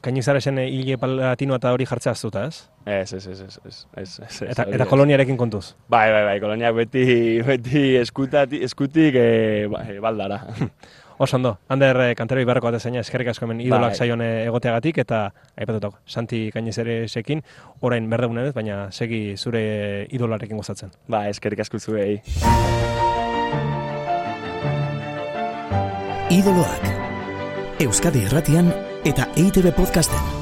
dizun 0.00 0.34
etorkizuna. 0.34 0.56
Kainizaresen 0.56 0.58
hile 0.58 0.96
palatino 0.98 1.54
eta 1.54 1.72
hori 1.72 1.86
jartzea 1.86 2.12
azuta, 2.12 2.46
ez? 2.46 2.68
Ez, 2.86 3.12
ez, 3.12 3.26
ez, 3.26 3.40
ez, 3.40 3.58
ez, 3.66 3.86
ez, 3.96 4.20
ez, 4.20 4.42
Eta, 4.50 4.64
eta 4.64 4.86
koloniarekin 4.86 5.36
kontuz. 5.36 5.74
Bai, 5.88 6.10
bai, 6.10 6.24
bai, 6.24 6.40
koloniak 6.40 6.74
beti, 6.74 7.40
beti 7.46 7.96
eskutati, 7.96 8.62
eskutik 8.64 9.14
e, 9.14 9.66
ba, 9.68 9.84
e, 9.88 10.00
baldara. 10.00 10.40
Oso 11.20 11.36
ondo, 11.36 11.58
Ander 11.68 11.96
eh, 12.00 12.14
kantero 12.16 12.40
ibarrako 12.40 12.68
atezaina 12.68 13.00
eskerrik 13.00 13.28
asko 13.28 13.44
hemen 13.44 13.60
idolak 13.60 13.90
Bai. 13.90 13.98
saion 13.98 14.22
eh, 14.22 14.46
egoteagatik 14.46 15.02
eta 15.02 15.34
aipatutako 15.54 15.98
Santi 16.06 16.50
Kainizeresekin 16.50 17.42
orain 17.82 18.08
berdegunen 18.08 18.46
ez, 18.46 18.54
baina 18.54 18.90
segi 18.90 19.36
zure 19.36 20.06
idolarekin 20.08 20.56
gozatzen. 20.56 20.90
ba, 21.08 21.28
eskerrik 21.28 21.60
asko 21.60 21.78
zuei. 21.78 22.22
Idoloak. 26.30 26.99
Euskadi 27.80 28.26
Irratian 28.28 28.68
eta 29.08 29.30
EITB 29.40 29.72
Podcasten. 29.72 30.39